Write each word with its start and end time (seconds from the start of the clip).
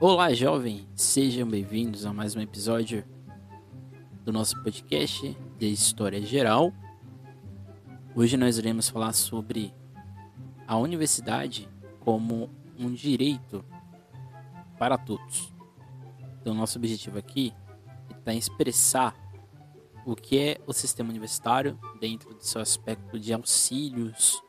Olá, 0.00 0.32
jovem! 0.32 0.86
Sejam 0.94 1.48
bem-vindos 1.48 2.06
a 2.06 2.12
mais 2.12 2.36
um 2.36 2.40
episódio 2.40 3.04
do 4.24 4.30
nosso 4.30 4.54
podcast 4.62 5.36
de 5.58 5.66
História 5.66 6.22
Geral. 6.22 6.72
Hoje 8.14 8.36
nós 8.36 8.58
iremos 8.58 8.88
falar 8.88 9.12
sobre 9.12 9.74
a 10.68 10.76
universidade 10.76 11.68
como 11.98 12.48
um 12.78 12.92
direito 12.92 13.64
para 14.78 14.96
todos. 14.96 15.52
Então, 16.40 16.54
nosso 16.54 16.78
objetivo 16.78 17.18
aqui 17.18 17.52
é 18.24 18.36
expressar 18.36 19.16
o 20.06 20.14
que 20.14 20.38
é 20.38 20.60
o 20.64 20.72
sistema 20.72 21.10
universitário 21.10 21.76
dentro 22.00 22.32
do 22.32 22.44
seu 22.44 22.60
aspecto 22.60 23.18
de 23.18 23.32
auxílios 23.32 24.40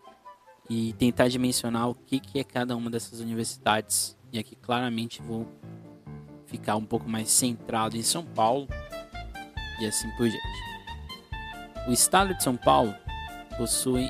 e 0.69 0.93
tentar 0.93 1.27
dimensionar 1.27 1.89
o 1.89 1.95
que, 1.95 2.19
que 2.19 2.37
é 2.37 2.43
cada 2.43 2.75
uma 2.75 2.91
dessas 2.91 3.19
universidades 3.19 4.18
e 4.31 4.39
aqui 4.39 4.55
claramente 4.55 5.21
vou 5.21 5.47
ficar 6.45 6.75
um 6.75 6.85
pouco 6.85 7.09
mais 7.09 7.29
centrado 7.29 7.95
em 7.95 8.03
São 8.03 8.25
Paulo 8.25 8.67
e 9.79 9.85
assim 9.85 10.09
por 10.11 10.27
diante. 10.27 10.69
O 11.87 11.91
estado 11.91 12.35
de 12.35 12.43
São 12.43 12.55
Paulo 12.55 12.93
possui 13.57 14.09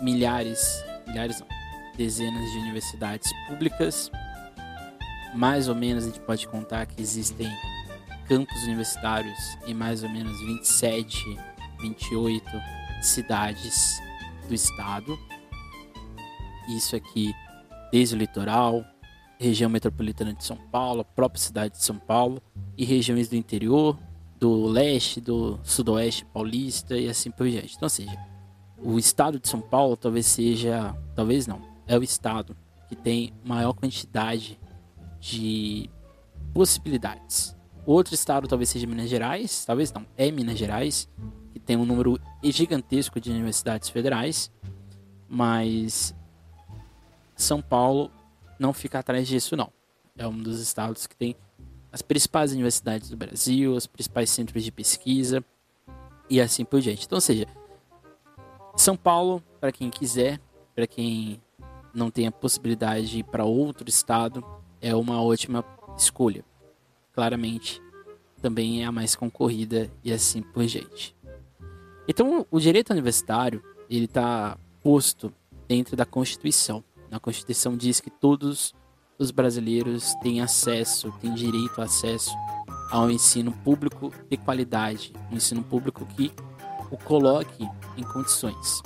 milhares, 0.00 0.84
milhares 1.06 1.40
não, 1.40 1.46
dezenas 1.96 2.50
de 2.50 2.58
universidades 2.58 3.32
públicas. 3.46 4.10
Mais 5.34 5.68
ou 5.68 5.74
menos 5.74 6.04
a 6.04 6.06
gente 6.08 6.20
pode 6.20 6.46
contar 6.48 6.86
que 6.86 7.00
existem 7.00 7.48
campos 8.28 8.62
universitários 8.64 9.58
em 9.66 9.74
mais 9.74 10.02
ou 10.02 10.08
menos 10.08 10.38
27, 10.40 11.24
28 11.80 12.44
cidades 13.00 14.00
do 14.48 14.54
estado. 14.54 15.18
Isso 16.68 16.96
aqui 16.96 17.34
desde 17.90 18.14
o 18.14 18.18
litoral, 18.18 18.84
região 19.42 19.68
metropolitana 19.68 20.32
de 20.32 20.44
São 20.44 20.56
Paulo, 20.56 21.00
a 21.00 21.04
própria 21.04 21.40
cidade 21.40 21.74
de 21.74 21.84
São 21.84 21.98
Paulo 21.98 22.40
e 22.76 22.84
regiões 22.84 23.28
do 23.28 23.36
interior, 23.36 23.98
do 24.38 24.66
leste, 24.66 25.20
do 25.20 25.58
sudoeste 25.62 26.24
paulista 26.24 26.96
e 26.96 27.08
assim 27.08 27.30
por 27.30 27.48
diante. 27.48 27.74
Então, 27.74 27.86
ou 27.86 27.90
seja, 27.90 28.18
o 28.78 28.98
estado 28.98 29.38
de 29.38 29.48
São 29.48 29.60
Paulo 29.60 29.96
talvez 29.96 30.26
seja, 30.26 30.96
talvez 31.14 31.46
não, 31.46 31.60
é 31.86 31.98
o 31.98 32.02
estado 32.02 32.56
que 32.88 32.96
tem 32.96 33.32
maior 33.44 33.72
quantidade 33.72 34.58
de 35.20 35.90
possibilidades. 36.54 37.56
Outro 37.84 38.14
estado 38.14 38.46
talvez 38.46 38.68
seja 38.68 38.86
Minas 38.86 39.10
Gerais, 39.10 39.64
talvez 39.64 39.92
não, 39.92 40.06
é 40.16 40.30
Minas 40.30 40.58
Gerais, 40.58 41.08
que 41.52 41.58
tem 41.58 41.76
um 41.76 41.84
número 41.84 42.18
gigantesco 42.42 43.20
de 43.20 43.30
universidades 43.30 43.88
federais, 43.88 44.52
mas 45.28 46.14
São 47.34 47.60
Paulo 47.60 48.10
não 48.62 48.72
fica 48.72 49.00
atrás 49.00 49.26
disso, 49.26 49.56
não. 49.56 49.72
É 50.16 50.26
um 50.26 50.38
dos 50.38 50.60
estados 50.60 51.08
que 51.08 51.16
tem 51.16 51.34
as 51.90 52.00
principais 52.00 52.52
universidades 52.52 53.10
do 53.10 53.16
Brasil, 53.16 53.74
os 53.74 53.88
principais 53.88 54.30
centros 54.30 54.62
de 54.62 54.70
pesquisa 54.70 55.44
e 56.30 56.40
assim 56.40 56.64
por 56.64 56.80
diante. 56.80 57.04
Então, 57.04 57.16
ou 57.16 57.20
seja, 57.20 57.46
São 58.76 58.96
Paulo, 58.96 59.42
para 59.60 59.72
quem 59.72 59.90
quiser, 59.90 60.40
para 60.76 60.86
quem 60.86 61.42
não 61.92 62.08
tem 62.08 62.28
a 62.28 62.32
possibilidade 62.32 63.10
de 63.10 63.18
ir 63.18 63.24
para 63.24 63.44
outro 63.44 63.88
estado, 63.88 64.44
é 64.80 64.94
uma 64.94 65.20
ótima 65.20 65.64
escolha. 65.98 66.44
Claramente, 67.12 67.82
também 68.40 68.82
é 68.82 68.86
a 68.86 68.92
mais 68.92 69.16
concorrida 69.16 69.90
e 70.04 70.12
assim 70.12 70.40
por 70.40 70.64
diante. 70.64 71.16
Então, 72.06 72.46
o 72.50 72.60
direito 72.60 72.90
universitário 72.90 73.62
ele 73.90 74.04
está 74.04 74.56
posto 74.80 75.32
dentro 75.66 75.96
da 75.96 76.06
Constituição. 76.06 76.82
Na 77.12 77.20
Constituição 77.20 77.76
diz 77.76 78.00
que 78.00 78.08
todos 78.08 78.74
os 79.18 79.30
brasileiros 79.30 80.14
têm 80.22 80.40
acesso, 80.40 81.12
têm 81.20 81.34
direito 81.34 81.78
a 81.82 81.84
acesso 81.84 82.34
ao 82.90 83.10
ensino 83.10 83.52
público 83.52 84.10
de 84.30 84.38
qualidade, 84.38 85.12
um 85.30 85.36
ensino 85.36 85.62
público 85.62 86.06
que 86.06 86.32
o 86.90 86.96
coloque 86.96 87.68
em 87.98 88.02
condições. 88.02 88.80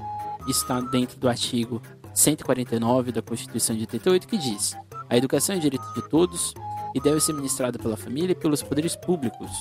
Está 0.49 0.81
dentro 0.81 1.21
do 1.21 1.29
artigo 1.29 1.81
149 2.13 3.13
da 3.13 3.23
Constituição 3.23 3.77
de 3.77 3.83
88 3.83 4.27
que 4.27 4.37
diz: 4.37 4.77
a 5.09 5.17
educação 5.17 5.55
é 5.55 5.61
direito 5.61 5.87
de 5.95 6.09
todos 6.09 6.53
e 6.97 7.01
deve 7.01 7.21
ser 7.21 7.33
ministrada 7.33 7.79
pela 7.79 7.97
família 7.97 8.33
e 8.33 8.35
pelos 8.35 8.61
poderes 8.61 8.97
públicos, 8.97 9.53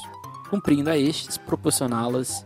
cumprindo 0.50 0.90
a 0.90 0.98
estes 0.98 1.38
proporcioná-las 1.38 2.44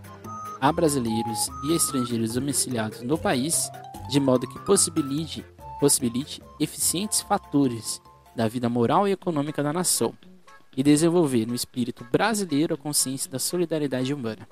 a 0.60 0.70
brasileiros 0.70 1.48
e 1.64 1.74
estrangeiros 1.74 2.34
domiciliados 2.34 3.04
no 3.04 3.18
país, 3.18 3.72
de 4.10 4.20
modo 4.20 4.46
que 4.50 4.60
possibilite 4.66 5.46
possibilite 5.80 6.42
eficientes 6.60 7.22
fatores 7.22 8.02
da 8.36 8.48
vida 8.48 8.70
moral 8.70 9.08
e 9.08 9.12
econômica 9.12 9.64
da 9.64 9.74
nação 9.74 10.14
e 10.76 10.84
desenvolver 10.84 11.46
no 11.46 11.56
espírito 11.56 12.06
brasileiro 12.12 12.74
a 12.74 12.78
consciência 12.78 13.30
da 13.30 13.40
solidariedade 13.40 14.14
humana. 14.14 14.48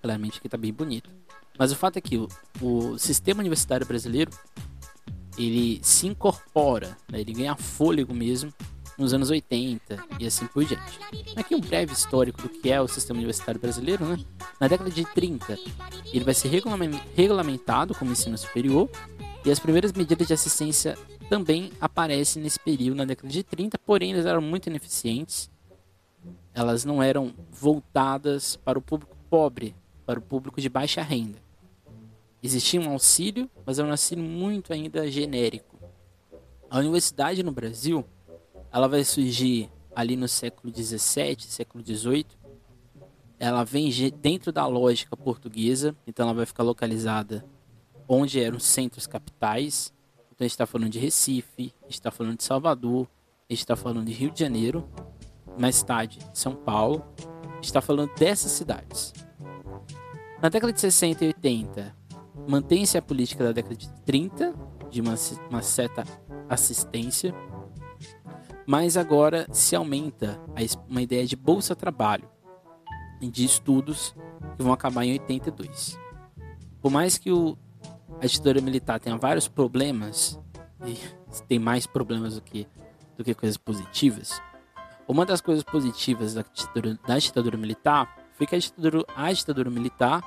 Claramente 0.00 0.40
que 0.40 0.46
está 0.46 0.56
bem 0.56 0.72
bonito. 0.72 1.10
Mas 1.58 1.72
o 1.72 1.76
fato 1.76 1.96
é 1.96 2.00
que 2.00 2.18
o, 2.18 2.28
o 2.60 2.98
sistema 2.98 3.40
universitário 3.40 3.86
brasileiro 3.86 4.30
ele 5.38 5.80
se 5.82 6.06
incorpora, 6.06 6.96
né, 7.10 7.20
ele 7.20 7.32
ganha 7.32 7.56
fôlego 7.56 8.14
mesmo 8.14 8.52
nos 8.98 9.12
anos 9.12 9.30
80 9.30 10.02
e 10.18 10.26
assim 10.26 10.46
por 10.46 10.64
diante. 10.64 10.98
Aqui 11.36 11.54
um 11.54 11.60
breve 11.60 11.92
histórico 11.92 12.42
do 12.42 12.48
que 12.48 12.70
é 12.70 12.80
o 12.80 12.88
sistema 12.88 13.18
universitário 13.18 13.60
brasileiro, 13.60 14.04
né? 14.06 14.18
Na 14.58 14.68
década 14.68 14.90
de 14.90 15.04
30, 15.04 15.58
ele 16.12 16.24
vai 16.24 16.32
ser 16.32 16.48
regulamentado 17.14 17.94
como 17.94 18.12
ensino 18.12 18.38
superior 18.38 18.88
e 19.46 19.50
as 19.52 19.60
primeiras 19.60 19.92
medidas 19.92 20.26
de 20.26 20.32
assistência 20.34 20.98
também 21.30 21.70
aparecem 21.80 22.42
nesse 22.42 22.58
período, 22.58 22.96
na 22.96 23.04
década 23.04 23.28
de 23.28 23.44
30, 23.44 23.78
porém 23.78 24.12
elas 24.12 24.26
eram 24.26 24.40
muito 24.40 24.66
ineficientes. 24.66 25.48
Elas 26.52 26.84
não 26.84 27.00
eram 27.00 27.32
voltadas 27.48 28.56
para 28.56 28.76
o 28.76 28.82
público 28.82 29.16
pobre, 29.30 29.72
para 30.04 30.18
o 30.18 30.22
público 30.22 30.60
de 30.60 30.68
baixa 30.68 31.00
renda. 31.00 31.38
Existia 32.42 32.80
um 32.80 32.90
auxílio, 32.90 33.48
mas 33.64 33.78
era 33.78 33.86
um 33.86 33.92
auxílio 33.92 34.24
muito 34.24 34.72
ainda 34.72 35.08
genérico. 35.08 35.78
A 36.68 36.80
universidade 36.80 37.44
no 37.44 37.52
Brasil, 37.52 38.04
ela 38.72 38.88
vai 38.88 39.04
surgir 39.04 39.70
ali 39.94 40.16
no 40.16 40.26
século 40.26 40.72
17, 40.72 41.46
século 41.46 41.84
18. 41.84 42.36
Ela 43.38 43.62
vem 43.62 43.92
dentro 44.10 44.50
da 44.50 44.66
lógica 44.66 45.16
portuguesa, 45.16 45.94
então 46.04 46.26
ela 46.26 46.34
vai 46.34 46.46
ficar 46.46 46.64
localizada 46.64 47.44
onde 48.08 48.40
eram 48.40 48.58
centros 48.58 49.06
capitais. 49.06 49.92
Então 50.26 50.44
a 50.44 50.44
gente 50.44 50.52
está 50.52 50.66
falando 50.66 50.90
de 50.90 50.98
Recife, 50.98 51.72
a 51.84 51.88
está 51.88 52.10
falando 52.10 52.36
de 52.38 52.44
Salvador, 52.44 53.08
a 53.48 53.52
está 53.52 53.76
falando 53.76 54.06
de 54.06 54.12
Rio 54.12 54.30
de 54.30 54.40
Janeiro, 54.40 54.88
mais 55.58 55.82
tarde 55.82 56.18
São 56.32 56.54
Paulo. 56.54 57.04
A 57.56 57.60
está 57.60 57.80
falando 57.80 58.14
dessas 58.14 58.52
cidades. 58.52 59.12
Na 60.42 60.48
década 60.48 60.72
de 60.72 60.80
60 60.80 61.24
e 61.24 61.28
80, 61.28 61.96
mantém-se 62.46 62.98
a 62.98 63.02
política 63.02 63.44
da 63.44 63.52
década 63.52 63.74
de 63.74 63.88
30, 64.04 64.54
de 64.90 65.00
uma, 65.00 65.14
uma 65.50 65.62
certa 65.62 66.04
assistência, 66.48 67.34
mas 68.66 68.96
agora 68.96 69.46
se 69.50 69.74
aumenta 69.74 70.40
uma 70.88 71.00
ideia 71.00 71.26
de 71.26 71.36
bolsa-trabalho 71.36 72.28
de 73.20 73.44
estudos 73.44 74.14
que 74.56 74.62
vão 74.62 74.72
acabar 74.72 75.04
em 75.04 75.12
82. 75.12 75.98
Por 76.80 76.90
mais 76.90 77.16
que 77.16 77.32
o 77.32 77.56
a 78.20 78.26
ditadura 78.26 78.60
militar 78.60 78.98
tenha 78.98 79.16
vários 79.16 79.48
problemas, 79.48 80.38
e 80.84 80.98
tem 81.48 81.58
mais 81.58 81.86
problemas 81.86 82.34
do 82.34 82.40
que, 82.40 82.66
do 83.16 83.24
que 83.24 83.34
coisas 83.34 83.56
positivas, 83.56 84.40
uma 85.08 85.24
das 85.24 85.40
coisas 85.40 85.62
positivas 85.62 86.34
da 86.34 86.42
ditadura, 86.42 86.98
da 87.06 87.18
ditadura 87.18 87.56
militar 87.56 88.16
foi 88.32 88.46
que 88.46 88.56
a 88.56 88.58
ditadura, 88.58 89.04
a 89.14 89.32
ditadura 89.32 89.70
militar 89.70 90.22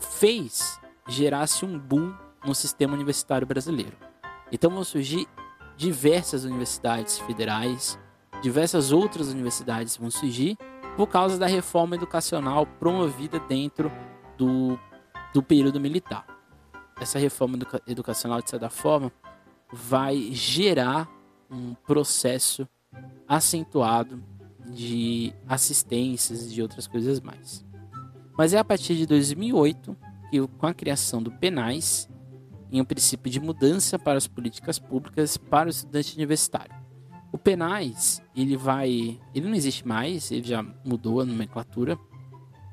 fez 0.00 0.80
gerasse 1.06 1.64
um 1.64 1.78
boom 1.78 2.14
no 2.44 2.54
sistema 2.54 2.94
universitário 2.94 3.46
brasileiro. 3.46 3.96
Então 4.50 4.70
vão 4.70 4.82
surgir 4.82 5.26
diversas 5.76 6.44
universidades 6.44 7.18
federais, 7.18 7.98
diversas 8.40 8.92
outras 8.92 9.28
universidades 9.28 9.96
vão 9.96 10.10
surgir 10.10 10.56
por 10.96 11.06
causa 11.06 11.38
da 11.38 11.46
reforma 11.46 11.94
educacional 11.94 12.66
promovida 12.66 13.38
dentro 13.40 13.92
do, 14.38 14.78
do 15.34 15.42
período 15.42 15.78
militar 15.78 16.37
essa 17.00 17.18
reforma 17.18 17.56
educa 17.56 17.82
educacional, 17.86 18.42
de 18.42 18.50
certa 18.50 18.70
forma, 18.70 19.12
vai 19.72 20.30
gerar 20.32 21.08
um 21.50 21.74
processo 21.74 22.68
acentuado 23.26 24.22
de 24.70 25.32
assistências 25.46 26.46
e 26.46 26.54
de 26.54 26.62
outras 26.62 26.86
coisas 26.86 27.20
mais. 27.20 27.64
Mas 28.36 28.52
é 28.52 28.58
a 28.58 28.64
partir 28.64 28.96
de 28.96 29.06
2008 29.06 29.96
que, 30.30 30.46
com 30.46 30.66
a 30.66 30.74
criação 30.74 31.22
do 31.22 31.30
PENAIS, 31.30 32.08
em 32.70 32.80
um 32.80 32.84
princípio 32.84 33.30
de 33.30 33.40
mudança 33.40 33.98
para 33.98 34.18
as 34.18 34.26
políticas 34.26 34.78
públicas 34.78 35.36
para 35.36 35.68
o 35.68 35.70
estudante 35.70 36.14
universitário. 36.14 36.74
O 37.32 37.38
PENAIS, 37.38 38.22
ele 38.34 38.56
vai, 38.56 39.18
ele 39.34 39.46
não 39.46 39.54
existe 39.54 39.86
mais, 39.86 40.30
ele 40.30 40.46
já 40.46 40.62
mudou 40.84 41.20
a 41.20 41.24
nomenclatura, 41.24 41.98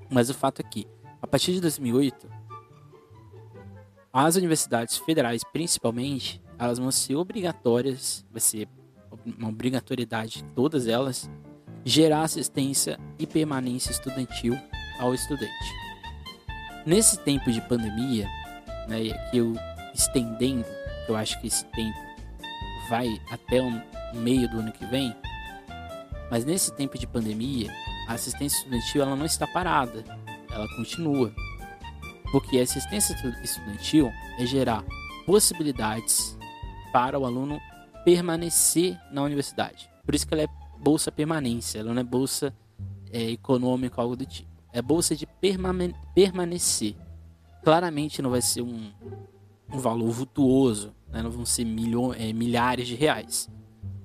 mas 0.10 0.30
o 0.30 0.34
fato 0.34 0.60
é 0.62 0.64
que, 0.64 0.88
a 1.22 1.28
partir 1.28 1.54
de 1.54 1.62
2008, 1.62 2.28
as 4.24 4.38
universidades 4.38 4.96
federais, 4.96 5.44
principalmente, 5.44 6.42
elas 6.58 6.80
vão 6.80 6.90
ser 6.90 7.16
obrigatórias, 7.18 8.26
vai 8.32 8.40
ser 8.40 8.66
uma 9.26 9.50
obrigatoriedade 9.50 10.38
de 10.38 10.44
todas 10.54 10.88
elas, 10.88 11.30
gerar 11.84 12.22
assistência 12.22 12.98
e 13.20 13.28
permanência 13.28 13.92
estudantil 13.92 14.58
ao 15.02 15.14
estudante. 15.14 15.52
Nesse 16.86 17.20
tempo 17.20 17.52
de 17.52 17.60
pandemia, 17.68 18.26
né, 18.88 19.04
e 19.04 19.12
aqui 19.12 19.38
eu 19.38 19.54
estendendo, 19.94 20.66
eu 21.10 21.18
acho 21.18 21.38
que 21.42 21.48
esse 21.48 21.66
tempo 21.66 22.00
vai 22.90 23.22
até 23.30 23.62
o 23.62 24.16
meio 24.16 24.50
do 24.50 24.60
ano 24.60 24.72
que 24.72 24.86
vem, 24.86 25.14
mas 26.32 26.46
nesse 26.46 26.74
tempo 26.74 26.98
de 26.98 27.06
pandemia, 27.06 27.70
a 28.08 28.14
assistência 28.14 28.60
estudantil 28.60 29.02
ela 29.02 29.16
não 29.18 29.26
está 29.26 29.46
parada, 29.46 30.06
ela 30.50 30.68
continua. 30.78 31.34
Porque 32.36 32.60
a 32.60 32.64
assistência 32.64 33.16
estudantil 33.42 34.12
é 34.38 34.46
gerar 34.46 34.84
possibilidades 35.26 36.38
para 36.92 37.18
o 37.18 37.26
aluno 37.26 37.62
permanecer 38.04 39.00
na 39.10 39.24
universidade. 39.24 39.90
Por 40.06 40.14
isso 40.14 40.28
que 40.28 40.34
ela 40.34 40.44
é 40.44 40.48
bolsa 40.78 41.10
permanência, 41.14 41.80
ela 41.80 41.94
não 41.94 42.02
é 42.02 42.04
bolsa 42.04 42.54
é, 43.10 43.32
econômica 43.32 44.02
algo 44.02 44.18
do 44.18 44.26
tipo. 44.26 44.50
É 44.74 44.82
bolsa 44.82 45.16
de 45.16 45.26
permanecer. 46.14 46.98
Claramente 47.64 48.22
não 48.22 48.32
vai 48.32 48.42
ser 48.42 48.64
um, 48.64 48.92
um 49.72 49.80
valor 49.80 50.12
vultuoso, 50.12 50.94
né? 51.08 51.24
não 51.24 51.32
vão 51.32 51.46
ser 51.46 51.66
é, 52.18 52.34
milhares 52.34 52.86
de 52.86 52.96
reais. 52.96 53.50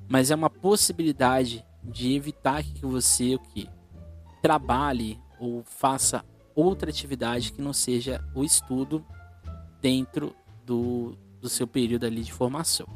Mas 0.09 0.31
é 0.31 0.37
uma 0.37 0.49
possibilidade 0.49 1.65
de 1.83 2.15
evitar 2.15 2.63
que 2.63 2.87
você 2.87 3.35
o 3.35 3.41
que 3.41 3.69
trabalhe 4.41 5.19
ou 5.41 5.65
faça 5.65 6.25
outra 6.61 6.91
atividade 6.91 7.53
que 7.53 7.63
não 7.63 7.73
seja 7.73 8.25
o 8.35 8.45
estudo 8.45 9.05
dentro 9.81 10.35
do, 10.65 11.17
do 11.41 11.49
seu 11.49 11.67
período 11.67 12.05
ali 12.05 12.23
de 12.23 12.33
formação. 12.33 12.87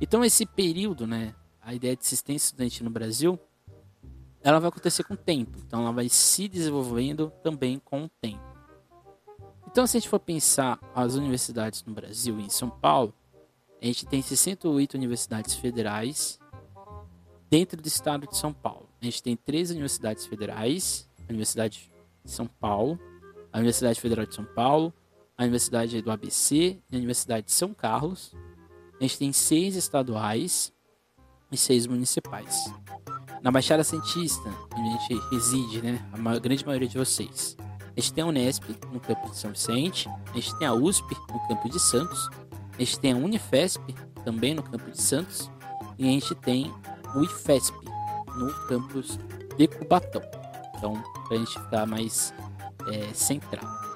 Então 0.00 0.24
esse 0.24 0.46
período, 0.46 1.06
né, 1.06 1.34
a 1.60 1.74
ideia 1.74 1.96
de 1.96 2.02
assistência 2.02 2.46
estudante 2.46 2.84
no 2.84 2.90
Brasil, 2.90 3.38
ela 4.42 4.60
vai 4.60 4.68
acontecer 4.68 5.04
com 5.04 5.14
o 5.14 5.16
tempo. 5.16 5.58
Então 5.66 5.82
ela 5.82 5.92
vai 5.92 6.08
se 6.08 6.48
desenvolvendo 6.48 7.32
também 7.42 7.80
com 7.84 8.04
o 8.04 8.08
tempo. 8.20 8.44
Então 9.66 9.86
se 9.86 9.96
a 9.96 10.00
gente 10.00 10.08
for 10.08 10.20
pensar 10.20 10.78
as 10.94 11.14
universidades 11.14 11.82
no 11.84 11.92
Brasil 11.92 12.38
e 12.38 12.44
em 12.44 12.50
São 12.50 12.70
Paulo, 12.70 13.12
a 13.80 13.84
gente 13.84 14.06
tem 14.06 14.22
68 14.22 14.94
universidades 14.94 15.54
federais 15.54 16.38
dentro 17.50 17.80
do 17.80 17.86
estado 17.86 18.26
de 18.26 18.36
São 18.36 18.52
Paulo. 18.52 18.88
A 19.00 19.04
gente 19.04 19.22
tem 19.22 19.36
três 19.36 19.70
universidades 19.70 20.26
federais, 20.26 21.08
a 21.20 21.30
Universidade 21.30 21.90
de 22.26 22.32
São 22.32 22.46
Paulo, 22.46 22.98
a 23.52 23.56
Universidade 23.56 24.00
Federal 24.00 24.26
de 24.26 24.34
São 24.34 24.44
Paulo, 24.44 24.92
a 25.38 25.42
Universidade 25.42 26.02
do 26.02 26.10
ABC 26.10 26.78
e 26.90 26.94
a 26.94 26.98
Universidade 26.98 27.46
de 27.46 27.52
São 27.52 27.72
Carlos. 27.72 28.34
A 29.00 29.02
gente 29.02 29.18
tem 29.18 29.32
seis 29.32 29.76
estaduais 29.76 30.72
e 31.50 31.56
seis 31.56 31.86
municipais. 31.86 32.70
Na 33.42 33.50
Baixada 33.50 33.84
Santista, 33.84 34.48
onde 34.76 34.88
a 34.88 34.98
gente 34.98 35.28
reside, 35.30 35.82
né, 35.82 36.04
a 36.12 36.38
grande 36.38 36.66
maioria 36.66 36.88
de 36.88 36.98
vocês, 36.98 37.56
a 37.96 38.00
gente 38.00 38.12
tem 38.12 38.24
a 38.24 38.26
Unesp, 38.26 38.64
no 38.92 39.00
campo 39.00 39.30
de 39.30 39.36
São 39.36 39.52
Vicente, 39.52 40.08
a 40.30 40.34
gente 40.34 40.58
tem 40.58 40.68
a 40.68 40.74
USP, 40.74 41.14
no 41.30 41.48
campo 41.48 41.70
de 41.70 41.80
Santos, 41.80 42.28
a 42.74 42.78
gente 42.78 42.98
tem 42.98 43.12
a 43.12 43.16
Unifesp, 43.16 43.94
também 44.24 44.54
no 44.54 44.62
campo 44.62 44.90
de 44.90 45.00
Santos, 45.00 45.50
e 45.98 46.04
a 46.04 46.10
gente 46.10 46.34
tem 46.34 46.72
o 47.14 47.22
IFESP, 47.22 47.76
no 48.36 48.52
campus 48.66 49.18
de 49.56 49.66
Cubatão. 49.66 50.45
Então, 50.76 50.94
para 51.26 51.36
a 51.36 51.38
gente 51.38 51.58
ficar 51.58 51.86
mais 51.86 52.32
é, 52.88 53.12
centrado. 53.12 53.86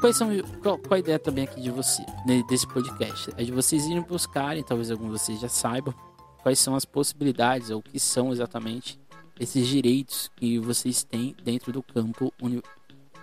Quais 0.00 0.16
são, 0.16 0.28
qual, 0.62 0.78
qual, 0.78 0.94
a 0.94 0.98
ideia 0.98 1.18
também 1.18 1.44
aqui 1.44 1.60
de 1.60 1.70
você, 1.70 2.04
né, 2.26 2.42
desse 2.48 2.66
podcast? 2.66 3.30
É 3.36 3.44
de 3.44 3.52
vocês 3.52 3.86
irem 3.86 4.02
buscarem, 4.02 4.62
talvez 4.62 4.90
alguns 4.90 5.12
de 5.12 5.18
vocês 5.18 5.40
já 5.40 5.48
saibam, 5.48 5.94
quais 6.42 6.58
são 6.58 6.74
as 6.74 6.84
possibilidades, 6.84 7.70
ou 7.70 7.78
o 7.78 7.82
que 7.82 8.00
são 8.00 8.32
exatamente 8.32 8.98
esses 9.38 9.66
direitos 9.66 10.28
que 10.36 10.58
vocês 10.58 11.04
têm 11.04 11.36
dentro 11.44 11.72
do 11.72 11.82
campo 11.82 12.32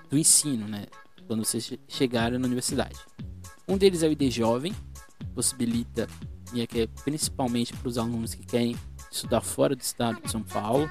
do 0.09 0.17
ensino, 0.17 0.67
né? 0.67 0.85
Quando 1.27 1.43
vocês 1.43 1.71
chegarem 1.87 2.39
na 2.39 2.45
universidade. 2.45 2.97
Um 3.67 3.77
deles 3.77 4.01
é 4.01 4.07
o 4.07 4.11
ID 4.11 4.31
Jovem, 4.31 4.73
possibilita, 5.35 6.07
e 6.53 6.61
aqui 6.61 6.81
é 6.81 6.87
principalmente 7.03 7.73
para 7.73 7.87
os 7.87 7.97
alunos 7.97 8.33
que 8.33 8.45
querem 8.45 8.75
estudar 9.11 9.41
fora 9.41 9.75
do 9.75 9.81
estado 9.81 10.21
de 10.21 10.29
São 10.29 10.43
Paulo, 10.43 10.89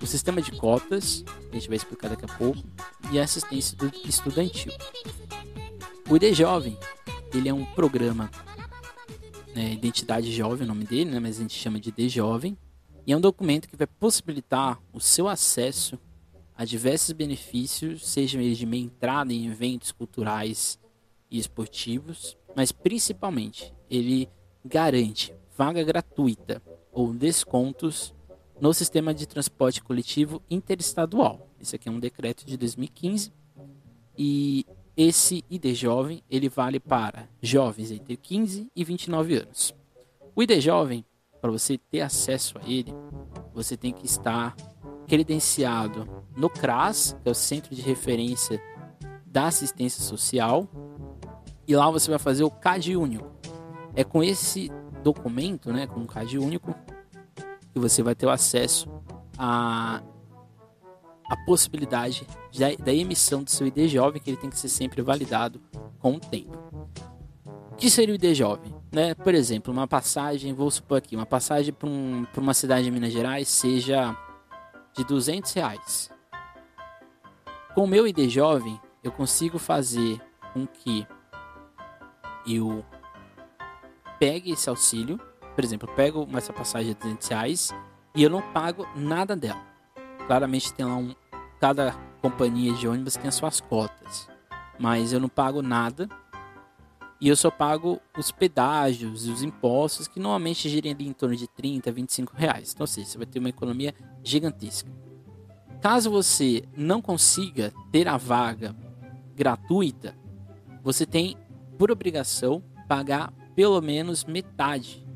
o 0.00 0.06
sistema 0.06 0.40
de 0.40 0.52
cotas, 0.52 1.24
a 1.50 1.54
gente 1.54 1.68
vai 1.68 1.76
explicar 1.76 2.08
daqui 2.08 2.24
a 2.24 2.38
pouco, 2.38 2.62
e 3.10 3.18
a 3.18 3.24
assistência 3.24 3.76
estudantil. 4.04 4.72
O 6.08 6.16
ID 6.16 6.34
Jovem, 6.34 6.78
ele 7.32 7.48
é 7.48 7.54
um 7.54 7.64
programa, 7.64 8.30
né, 9.54 9.72
Identidade 9.72 10.32
Jovem, 10.32 10.62
é 10.62 10.64
o 10.64 10.68
nome 10.68 10.84
dele, 10.84 11.10
né, 11.10 11.20
mas 11.20 11.38
a 11.38 11.42
gente 11.42 11.54
chama 11.54 11.80
de 11.80 11.90
ID 11.90 12.08
Jovem, 12.08 12.56
e 13.06 13.12
é 13.12 13.16
um 13.16 13.20
documento 13.20 13.68
que 13.68 13.76
vai 13.76 13.86
possibilitar 13.86 14.80
o 14.92 15.00
seu 15.00 15.28
acesso 15.28 15.98
a 16.56 16.64
diversos 16.64 17.12
benefícios, 17.12 18.06
sejam 18.06 18.40
eles 18.40 18.56
de 18.56 18.64
meia 18.64 18.84
entrada 18.84 19.32
em 19.32 19.46
eventos 19.46 19.90
culturais 19.92 20.78
e 21.30 21.38
esportivos, 21.38 22.36
mas 22.56 22.70
principalmente 22.70 23.74
ele 23.90 24.28
garante 24.64 25.34
vaga 25.56 25.82
gratuita 25.82 26.62
ou 26.92 27.12
descontos 27.12 28.14
no 28.60 28.72
sistema 28.72 29.12
de 29.14 29.26
transporte 29.26 29.82
coletivo 29.82 30.42
interestadual. 30.50 31.48
Esse 31.60 31.76
aqui 31.76 31.88
é 31.88 31.92
um 31.92 32.00
decreto 32.00 32.44
de 32.44 32.56
2015 32.56 33.32
e 34.16 34.66
esse 34.96 35.44
ID 35.50 35.74
Jovem 35.74 36.22
ele 36.30 36.48
vale 36.48 36.78
para 36.78 37.28
jovens 37.42 37.90
entre 37.90 38.16
15 38.16 38.70
e 38.74 38.84
29 38.84 39.36
anos. 39.36 39.74
O 40.36 40.42
ID 40.42 40.60
Jovem, 40.60 41.04
para 41.40 41.50
você 41.50 41.78
ter 41.78 42.00
acesso 42.00 42.58
a 42.58 42.68
ele, 42.68 42.92
você 43.52 43.76
tem 43.76 43.92
que 43.92 44.06
estar 44.06 44.56
credenciado 45.06 46.08
no 46.36 46.48
CRAS, 46.48 47.16
que 47.22 47.28
é 47.28 47.32
o 47.32 47.34
Centro 47.34 47.74
de 47.74 47.82
Referência 47.82 48.60
da 49.26 49.46
Assistência 49.46 50.02
Social, 50.02 50.68
e 51.66 51.74
lá 51.74 51.90
você 51.90 52.10
vai 52.10 52.18
fazer 52.18 52.44
o 52.44 52.50
CAD 52.50 52.96
único. 52.96 53.32
É 53.94 54.04
com 54.04 54.22
esse 54.22 54.70
documento, 55.04 55.72
né, 55.72 55.86
com 55.86 56.00
um 56.00 56.06
CAD 56.06 56.38
único, 56.38 56.74
que 57.72 57.78
você 57.78 58.02
vai 58.02 58.14
ter 58.14 58.26
o 58.26 58.30
acesso 58.30 58.88
a 59.38 60.02
a 61.28 61.36
possibilidade 61.36 62.26
da, 62.56 62.74
da 62.84 62.92
emissão 62.92 63.42
do 63.42 63.50
seu 63.50 63.66
ID 63.66 63.88
jovem, 63.88 64.20
que 64.20 64.30
ele 64.30 64.36
tem 64.36 64.50
que 64.50 64.58
ser 64.58 64.68
sempre 64.68 65.00
validado 65.02 65.60
com 65.98 66.14
o 66.14 66.20
tempo. 66.20 66.56
O 67.72 67.76
que 67.76 67.90
seria 67.90 68.12
o 68.12 68.16
ID 68.16 68.34
jovem? 68.34 68.74
Né? 68.92 69.14
Por 69.14 69.34
exemplo, 69.34 69.72
uma 69.72 69.88
passagem, 69.88 70.52
vou 70.52 70.70
supor 70.70 70.98
aqui, 70.98 71.16
uma 71.16 71.26
passagem 71.26 71.72
para 71.72 71.88
um, 71.88 72.26
uma 72.36 72.54
cidade 72.54 72.84
de 72.84 72.90
Minas 72.90 73.12
Gerais 73.12 73.48
seja 73.48 74.16
de 74.94 75.02
200 75.02 75.52
reais. 75.52 76.10
Com 77.74 77.84
o 77.84 77.88
meu 77.88 78.06
ID 78.06 78.28
jovem, 78.28 78.80
eu 79.02 79.10
consigo 79.10 79.58
fazer 79.58 80.20
com 80.52 80.66
que 80.66 81.06
eu 82.46 82.84
pegue 84.18 84.52
esse 84.52 84.68
auxílio, 84.68 85.20
por 85.54 85.62
exemplo, 85.62 85.88
eu 85.88 85.94
pego 85.94 86.28
essa 86.36 86.52
passagem 86.52 86.92
de 86.92 87.00
200 87.00 87.28
reais 87.28 87.74
e 88.14 88.22
eu 88.22 88.30
não 88.30 88.42
pago 88.52 88.86
nada 88.96 89.36
dela. 89.36 89.62
Claramente 90.26 90.72
tem 90.72 90.84
lá 90.84 90.96
um. 90.96 91.14
Cada 91.60 91.92
companhia 92.20 92.72
de 92.74 92.88
ônibus 92.88 93.16
tem 93.16 93.28
as 93.28 93.34
suas 93.34 93.60
cotas. 93.60 94.28
Mas 94.78 95.12
eu 95.12 95.20
não 95.20 95.28
pago 95.28 95.62
nada. 95.62 96.08
E 97.20 97.28
eu 97.28 97.36
só 97.36 97.50
pago 97.50 98.00
os 98.18 98.30
pedágios 98.30 99.26
e 99.26 99.30
os 99.30 99.42
impostos 99.42 100.08
que 100.08 100.18
normalmente 100.18 100.68
girem 100.68 100.92
ali 100.92 101.06
em 101.06 101.12
torno 101.12 101.36
de 101.36 101.46
30, 101.46 101.90
25 101.92 102.36
reais. 102.36 102.72
Então, 102.72 102.82
ou 102.82 102.88
seja, 102.88 103.06
você 103.06 103.18
vai 103.18 103.26
ter 103.26 103.38
uma 103.38 103.48
economia 103.48 103.94
gigantesca. 104.22 104.90
Caso 105.80 106.10
você 106.10 106.64
não 106.76 107.00
consiga 107.00 107.72
ter 107.92 108.08
a 108.08 108.16
vaga 108.16 108.74
gratuita, 109.34 110.16
você 110.82 111.06
tem 111.06 111.36
por 111.78 111.90
obrigação 111.90 112.62
pagar 112.88 113.32
pelo 113.54 113.80
menos 113.80 114.24
metade 114.24 115.06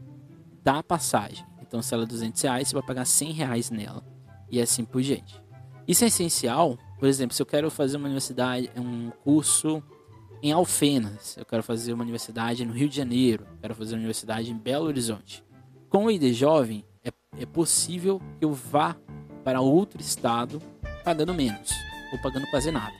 da 0.62 0.82
passagem. 0.82 1.44
Então, 1.60 1.82
se 1.82 1.92
ela 1.92 2.04
é 2.04 2.06
200 2.06 2.40
reais, 2.40 2.68
você 2.68 2.74
vai 2.74 2.82
pagar 2.82 3.04
100 3.04 3.32
reais 3.32 3.70
nela. 3.70 4.02
E 4.50 4.60
assim 4.60 4.84
por 4.84 5.02
diante. 5.02 5.40
Isso 5.86 6.04
é 6.04 6.06
essencial. 6.06 6.78
Por 6.98 7.08
exemplo, 7.08 7.34
se 7.34 7.42
eu 7.42 7.46
quero 7.46 7.70
fazer 7.70 7.96
uma 7.96 8.06
universidade, 8.06 8.70
um 8.76 9.10
curso 9.22 9.82
em 10.42 10.52
Alfenas, 10.52 11.36
eu 11.36 11.44
quero 11.44 11.62
fazer 11.62 11.92
uma 11.92 12.02
universidade 12.02 12.64
no 12.64 12.72
Rio 12.72 12.88
de 12.88 12.96
Janeiro, 12.96 13.46
quero 13.60 13.74
fazer 13.74 13.94
uma 13.94 13.98
universidade 13.98 14.50
em 14.50 14.56
Belo 14.56 14.86
Horizonte. 14.86 15.44
Com 15.88 16.06
o 16.06 16.10
ID 16.10 16.32
Jovem, 16.32 16.84
é, 17.04 17.10
é 17.40 17.46
possível 17.46 18.20
que 18.38 18.44
eu 18.44 18.52
vá 18.52 18.96
para 19.42 19.60
outro 19.60 20.00
estado 20.00 20.60
pagando 21.04 21.34
menos, 21.34 21.70
ou 22.12 22.20
pagando 22.20 22.46
quase 22.50 22.70
nada. 22.70 22.94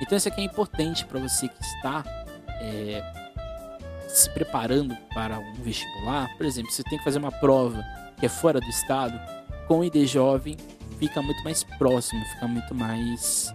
Então, 0.00 0.16
isso 0.16 0.28
aqui 0.28 0.40
é 0.40 0.44
importante 0.44 1.04
para 1.04 1.18
você 1.18 1.48
que 1.48 1.62
está 1.62 2.04
é, 2.60 3.27
se 4.18 4.30
preparando 4.30 4.96
para 5.14 5.38
um 5.38 5.54
vestibular, 5.54 6.28
por 6.36 6.44
exemplo, 6.44 6.70
você 6.70 6.82
tem 6.82 6.98
que 6.98 7.04
fazer 7.04 7.18
uma 7.18 7.32
prova 7.32 7.82
que 8.18 8.26
é 8.26 8.28
fora 8.28 8.60
do 8.60 8.68
estado, 8.68 9.18
com 9.66 9.78
o 9.78 9.84
ID 9.84 10.06
jovem 10.06 10.56
fica 10.98 11.22
muito 11.22 11.42
mais 11.44 11.62
próximo, 11.62 12.24
fica 12.34 12.48
muito 12.48 12.74
mais 12.74 13.54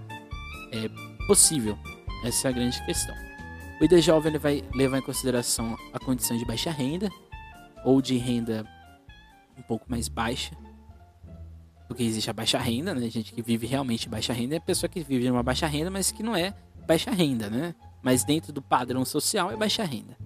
é, 0.72 0.90
possível. 1.28 1.78
Essa 2.24 2.48
é 2.48 2.52
a 2.52 2.54
grande 2.54 2.82
questão. 2.86 3.16
O 3.82 3.84
ID 3.84 4.00
jovem 4.00 4.32
ele 4.32 4.40
vai 4.40 4.64
levar 4.74 5.00
em 5.00 5.02
consideração 5.02 5.78
a 5.92 6.00
condição 6.00 6.38
de 6.38 6.46
baixa 6.46 6.72
renda 6.72 7.10
ou 7.84 8.02
de 8.02 8.16
renda 8.18 8.66
um 9.58 9.62
pouco 9.62 9.86
mais 9.90 10.08
baixa, 10.08 10.56
porque 11.88 12.04
existe 12.04 12.30
a 12.30 12.34
baixa 12.34 12.58
renda, 12.58 12.96
né? 12.96 13.10
Gente 13.10 13.34
que 13.34 13.42
vive 13.42 13.68
realmente 13.68 14.08
baixa 14.08 14.32
renda 14.32 14.56
é 14.56 14.58
a 14.58 14.62
pessoa 14.62 14.90
que 14.90 15.04
vive 15.04 15.28
numa 15.28 15.44
baixa 15.44 15.68
renda, 15.68 15.92
mas 15.92 16.12
que 16.12 16.24
não 16.24 16.36
é 16.36 16.54
baixa 16.88 17.12
renda, 17.12 17.50
né? 17.50 17.76
Mas 18.02 18.24
dentro 18.24 18.54
do 18.54 18.62
padrão 18.62 19.04
social 19.04 19.52
é 19.52 19.58
baixa 19.58 19.84
renda. 19.84 20.18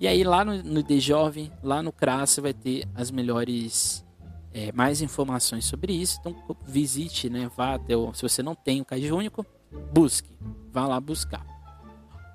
E 0.00 0.08
aí 0.08 0.24
lá 0.24 0.42
no, 0.42 0.62
no 0.62 0.82
De 0.82 0.98
Jovem, 0.98 1.52
lá 1.62 1.82
no 1.82 1.92
CRAS, 1.92 2.30
você 2.30 2.40
vai 2.40 2.54
ter 2.54 2.88
as 2.94 3.10
melhores, 3.10 4.02
é, 4.50 4.72
mais 4.72 5.02
informações 5.02 5.66
sobre 5.66 5.92
isso. 5.92 6.18
Então 6.20 6.34
visite, 6.66 7.28
né? 7.28 7.50
Vá 7.54 7.74
até 7.74 7.94
o, 7.94 8.14
se 8.14 8.22
você 8.22 8.42
não 8.42 8.54
tem 8.54 8.80
o 8.80 8.84
CAD 8.86 9.12
único, 9.12 9.44
busque, 9.92 10.38
vá 10.72 10.86
lá 10.86 10.98
buscar. 10.98 11.44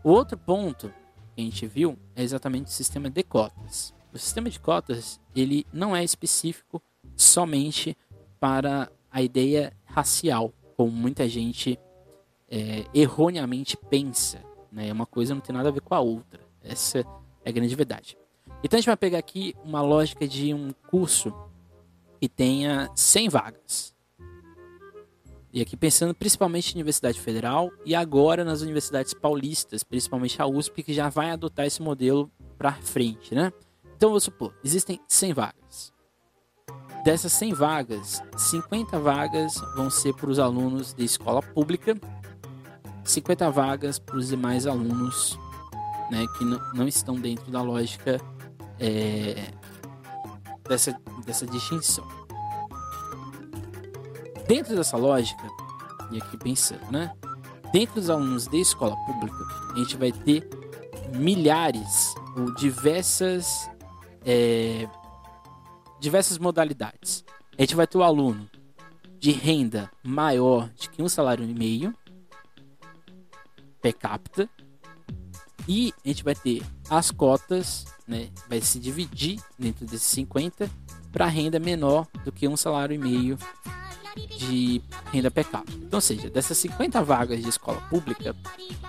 O 0.03 0.11
outro 0.11 0.37
ponto 0.37 0.93
que 1.33 1.41
a 1.41 1.43
gente 1.43 1.65
viu 1.65 1.97
é 2.15 2.21
exatamente 2.21 2.67
o 2.67 2.69
sistema 2.69 3.09
de 3.09 3.23
cotas. 3.23 3.95
O 4.13 4.19
sistema 4.19 4.47
de 4.47 4.59
cotas 4.59 5.19
ele 5.35 5.65
não 5.73 5.95
é 5.95 6.03
específico 6.03 6.79
somente 7.15 7.97
para 8.39 8.91
a 9.09 9.23
ideia 9.23 9.73
racial, 9.85 10.53
como 10.77 10.91
muita 10.91 11.27
gente 11.27 11.79
é, 12.47 12.85
erroneamente 12.93 13.75
pensa. 13.75 14.39
Né? 14.71 14.93
Uma 14.93 15.07
coisa 15.07 15.33
não 15.33 15.41
tem 15.41 15.55
nada 15.55 15.69
a 15.69 15.71
ver 15.71 15.81
com 15.81 15.95
a 15.95 15.99
outra. 15.99 16.41
Essa 16.61 17.03
é 17.45 17.51
grande 17.51 17.75
verdade. 17.75 18.17
Então 18.63 18.77
a 18.77 18.81
gente 18.81 18.87
vai 18.87 18.97
pegar 18.97 19.19
aqui 19.19 19.55
uma 19.63 19.81
lógica 19.81 20.27
de 20.27 20.53
um 20.53 20.71
curso 20.89 21.33
que 22.19 22.27
tenha 22.27 22.89
100 22.95 23.29
vagas. 23.29 23.95
E 25.53 25.61
aqui 25.61 25.77
pensando 25.77 26.13
principalmente 26.13 26.71
em 26.71 26.75
Universidade 26.75 27.21
Federal 27.21 27.71
e 27.85 27.95
agora 27.95 28.43
nas 28.43 28.61
universidades 28.61 29.13
paulistas, 29.13 29.83
principalmente 29.83 30.41
a 30.41 30.45
USP, 30.45 30.83
que 30.83 30.93
já 30.93 31.07
vai 31.07 31.31
adotar 31.31 31.65
esse 31.65 31.81
modelo 31.81 32.29
para 32.57 32.73
frente, 32.73 33.33
né? 33.33 33.53
Então 33.95 34.09
vamos 34.09 34.23
supor, 34.23 34.53
existem 34.63 34.99
100 35.07 35.33
vagas. 35.33 35.93
Dessas 37.05 37.31
100 37.33 37.53
vagas, 37.53 38.21
50 38.35 38.99
vagas 38.99 39.61
vão 39.75 39.89
ser 39.89 40.13
para 40.13 40.29
os 40.29 40.39
alunos 40.39 40.93
de 40.93 41.05
escola 41.05 41.41
pública, 41.41 41.95
50 43.05 43.49
vagas 43.51 43.99
para 43.99 44.17
os 44.17 44.27
demais 44.27 44.65
alunos 44.67 45.37
né, 46.09 46.25
que 46.37 46.45
não 46.45 46.87
estão 46.87 47.15
dentro 47.15 47.51
da 47.51 47.61
lógica 47.61 48.21
é, 48.79 49.51
dessa, 50.67 50.95
dessa 51.25 51.45
distinção. 51.45 52.07
Dentro 54.47 54.75
dessa 54.75 54.97
lógica, 54.97 55.43
e 56.11 56.21
aqui 56.21 56.37
pensando, 56.37 56.91
né? 56.91 57.11
Dentro 57.71 57.95
dos 57.95 58.09
alunos 58.09 58.47
de 58.47 58.59
escola 58.61 58.95
pública, 59.05 59.37
a 59.73 59.79
gente 59.79 59.97
vai 59.97 60.11
ter 60.11 60.47
milhares 61.15 62.13
ou 62.37 62.53
diversas 62.53 63.69
é, 64.23 64.87
diversas 65.99 66.37
modalidades. 66.37 67.25
A 67.57 67.61
gente 67.61 67.75
vai 67.75 67.87
ter 67.87 67.97
o 67.97 68.03
aluno 68.03 68.49
de 69.17 69.31
renda 69.31 69.89
maior 70.03 70.69
de 70.75 70.89
que 70.89 71.01
um 71.01 71.09
salário 71.09 71.43
e 71.43 71.53
meio 71.53 71.93
per 73.81 73.93
capita 73.93 74.49
e 75.67 75.93
a 76.03 76.07
gente 76.07 76.23
vai 76.23 76.35
ter 76.35 76.63
as 76.89 77.11
cotas, 77.11 77.85
né? 78.07 78.29
Vai 78.47 78.61
se 78.61 78.79
dividir 78.79 79.41
dentro 79.57 79.85
desses 79.85 80.07
50 80.09 80.69
para 81.11 81.25
renda 81.27 81.59
menor 81.59 82.07
do 82.23 82.31
que 82.31 82.47
um 82.47 82.57
salário 82.57 82.93
e 82.93 82.97
meio 82.97 83.37
de 84.37 84.81
renda 85.11 85.29
per 85.31 85.45
capita. 85.45 85.77
Então, 85.77 85.97
ou 85.97 86.01
seja, 86.01 86.29
dessas 86.29 86.57
50 86.57 87.03
vagas 87.03 87.41
de 87.41 87.49
escola 87.49 87.81
pública, 87.89 88.35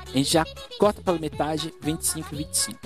a 0.04 0.16
gente 0.16 0.30
já 0.30 0.44
cota 0.78 1.00
pela 1.02 1.18
metade 1.18 1.72
25 1.80 2.34
e 2.34 2.38
25. 2.38 2.78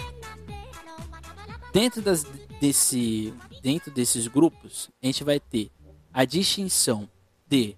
Dentro, 1.72 2.02
das, 2.02 2.24
desse, 2.60 3.32
dentro 3.62 3.90
desses 3.90 4.26
grupos, 4.26 4.90
a 5.02 5.06
gente 5.06 5.22
vai 5.22 5.38
ter 5.38 5.70
a 6.12 6.24
distinção 6.24 7.08
de 7.48 7.76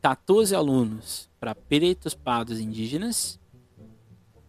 14 0.00 0.54
alunos 0.54 1.28
para 1.40 1.54
pretos, 1.54 2.14
pardos 2.14 2.58
indígenas 2.58 3.38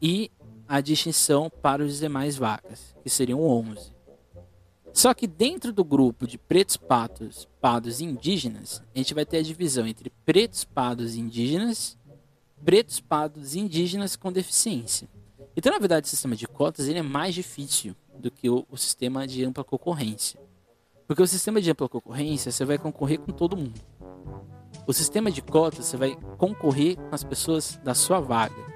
e 0.01 0.31
a 0.67 0.81
distinção 0.81 1.49
para 1.61 1.83
os 1.83 1.99
demais 1.99 2.35
vagas, 2.35 2.95
que 3.03 3.09
seriam 3.09 3.41
11. 3.41 3.93
Só 4.93 5.13
que 5.13 5.27
dentro 5.27 5.73
do 5.73 5.83
grupo 5.83 6.25
de 6.25 6.37
pretos, 6.37 6.77
patos, 6.77 7.47
pardos 7.59 7.99
e 7.99 8.05
indígenas, 8.05 8.81
a 8.93 8.97
gente 8.97 9.13
vai 9.13 9.25
ter 9.25 9.39
a 9.39 9.43
divisão 9.43 9.85
entre 9.85 10.09
pretos, 10.25 10.63
pardos 10.63 11.15
e 11.15 11.19
indígenas, 11.19 11.97
pretos, 12.63 13.01
pardos 13.01 13.55
e 13.55 13.59
indígenas 13.59 14.15
com 14.15 14.31
deficiência. 14.31 15.09
Então, 15.55 15.71
na 15.71 15.79
verdade, 15.79 16.07
o 16.07 16.09
sistema 16.09 16.35
de 16.35 16.47
cotas 16.47 16.87
ele 16.87 16.99
é 16.99 17.03
mais 17.03 17.35
difícil 17.35 17.95
do 18.17 18.31
que 18.31 18.49
o, 18.49 18.65
o 18.69 18.77
sistema 18.77 19.27
de 19.27 19.43
ampla 19.43 19.63
concorrência. 19.63 20.39
Porque 21.07 21.21
o 21.21 21.27
sistema 21.27 21.61
de 21.61 21.69
ampla 21.69 21.87
concorrência, 21.87 22.51
você 22.51 22.65
vai 22.65 22.77
concorrer 22.77 23.19
com 23.19 23.31
todo 23.31 23.57
mundo. 23.57 23.79
O 24.87 24.93
sistema 24.93 25.29
de 25.29 25.41
cotas, 25.41 25.85
você 25.85 25.97
vai 25.97 26.15
concorrer 26.37 26.95
com 26.95 27.13
as 27.13 27.23
pessoas 27.23 27.79
da 27.83 27.93
sua 27.93 28.19
vaga. 28.19 28.74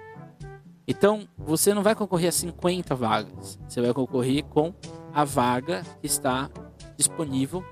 Então, 0.91 1.27
você 1.37 1.71
não 1.71 1.83
vai 1.83 1.93
concorrer 1.93 2.29
a 2.29 2.31
50 2.31 2.95
vagas. 2.95 3.59
Você 3.67 3.79
vai 3.79 3.93
concorrer 3.93 4.43
com 4.43 4.73
a 5.13 5.23
vaga 5.23 5.83
que 6.01 6.07
está 6.07 6.49
disponível 6.97 7.63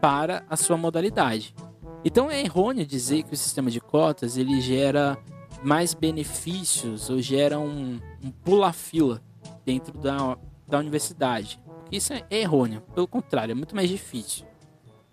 para 0.00 0.42
a 0.48 0.56
sua 0.56 0.78
modalidade. 0.78 1.54
Então 2.02 2.30
é 2.30 2.40
errôneo 2.40 2.86
dizer 2.86 3.24
que 3.24 3.34
o 3.34 3.36
sistema 3.36 3.70
de 3.70 3.78
cotas 3.78 4.38
ele 4.38 4.58
gera 4.62 5.18
mais 5.62 5.92
benefícios 5.92 7.10
ou 7.10 7.20
gera 7.20 7.58
um, 7.58 8.00
um 8.24 8.30
pula-fila 8.30 9.22
dentro 9.66 9.96
da, 9.98 10.38
da 10.66 10.78
universidade. 10.78 11.62
Isso 11.92 12.14
é 12.14 12.24
errôneo, 12.30 12.80
pelo 12.94 13.06
contrário, 13.06 13.52
é 13.52 13.54
muito 13.54 13.76
mais 13.76 13.90
difícil. 13.90 14.46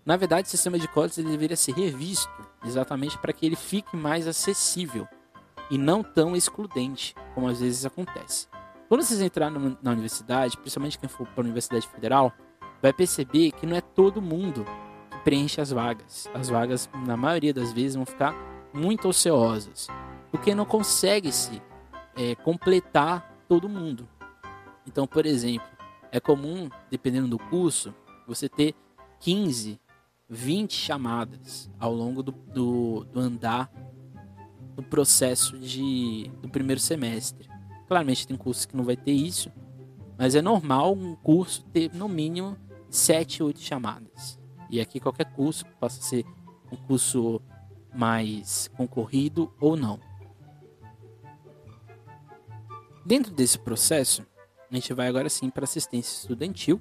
Na 0.04 0.16
verdade, 0.16 0.48
o 0.48 0.50
sistema 0.50 0.78
de 0.78 0.88
cotas 0.88 1.18
ele 1.18 1.28
deveria 1.28 1.56
ser 1.56 1.72
revisto 1.72 2.32
exatamente 2.64 3.18
para 3.18 3.34
que 3.34 3.44
ele 3.44 3.54
fique 3.54 3.94
mais 3.94 4.26
acessível 4.26 5.06
e 5.70 5.78
não 5.78 6.02
tão 6.02 6.34
excludente, 6.34 7.14
como 7.40 7.48
às 7.48 7.60
vezes 7.60 7.86
acontece. 7.86 8.46
Quando 8.86 9.02
vocês 9.02 9.22
entrarem 9.22 9.78
na 9.82 9.92
universidade, 9.92 10.58
principalmente 10.58 10.98
quem 10.98 11.08
for 11.08 11.26
para 11.26 11.40
a 11.40 11.44
Universidade 11.44 11.88
Federal, 11.88 12.32
vai 12.82 12.92
perceber 12.92 13.52
que 13.52 13.64
não 13.64 13.76
é 13.76 13.80
todo 13.80 14.20
mundo 14.20 14.66
que 15.10 15.18
preenche 15.20 15.60
as 15.60 15.70
vagas. 15.70 16.28
As 16.34 16.50
vagas, 16.50 16.90
na 17.06 17.16
maioria 17.16 17.54
das 17.54 17.72
vezes, 17.72 17.94
vão 17.94 18.04
ficar 18.04 18.34
muito 18.74 19.08
ociosas, 19.08 19.88
porque 20.30 20.54
não 20.54 20.66
consegue 20.66 21.32
se 21.32 21.62
é, 22.14 22.34
completar 22.34 23.34
todo 23.48 23.68
mundo. 23.68 24.06
Então, 24.86 25.06
por 25.06 25.24
exemplo, 25.24 25.68
é 26.12 26.20
comum, 26.20 26.68
dependendo 26.90 27.28
do 27.28 27.38
curso, 27.38 27.94
você 28.26 28.48
ter 28.48 28.74
15, 29.20 29.80
20 30.28 30.74
chamadas 30.74 31.70
ao 31.78 31.94
longo 31.94 32.22
do, 32.22 32.32
do, 32.32 33.04
do 33.04 33.20
andar 33.20 33.70
do 34.76 34.82
processo 34.82 35.58
de, 35.58 36.30
do 36.40 36.48
primeiro 36.48 36.80
semestre. 36.80 37.48
Claramente 37.86 38.26
tem 38.26 38.36
cursos 38.36 38.66
que 38.66 38.76
não 38.76 38.84
vai 38.84 38.96
ter 38.96 39.12
isso, 39.12 39.50
mas 40.16 40.34
é 40.34 40.42
normal 40.42 40.92
um 40.94 41.14
curso 41.16 41.64
ter 41.72 41.92
no 41.94 42.08
mínimo 42.08 42.56
7, 42.88 43.42
8 43.42 43.60
chamadas. 43.60 44.38
E 44.68 44.80
aqui 44.80 45.00
qualquer 45.00 45.32
curso 45.32 45.64
possa 45.78 46.00
ser 46.00 46.24
um 46.70 46.76
curso 46.76 47.40
mais 47.94 48.68
concorrido 48.76 49.52
ou 49.60 49.76
não. 49.76 49.98
Dentro 53.04 53.32
desse 53.32 53.58
processo, 53.58 54.24
a 54.70 54.74
gente 54.74 54.92
vai 54.94 55.08
agora 55.08 55.28
sim 55.28 55.50
para 55.50 55.64
assistência 55.64 56.20
estudantil. 56.20 56.80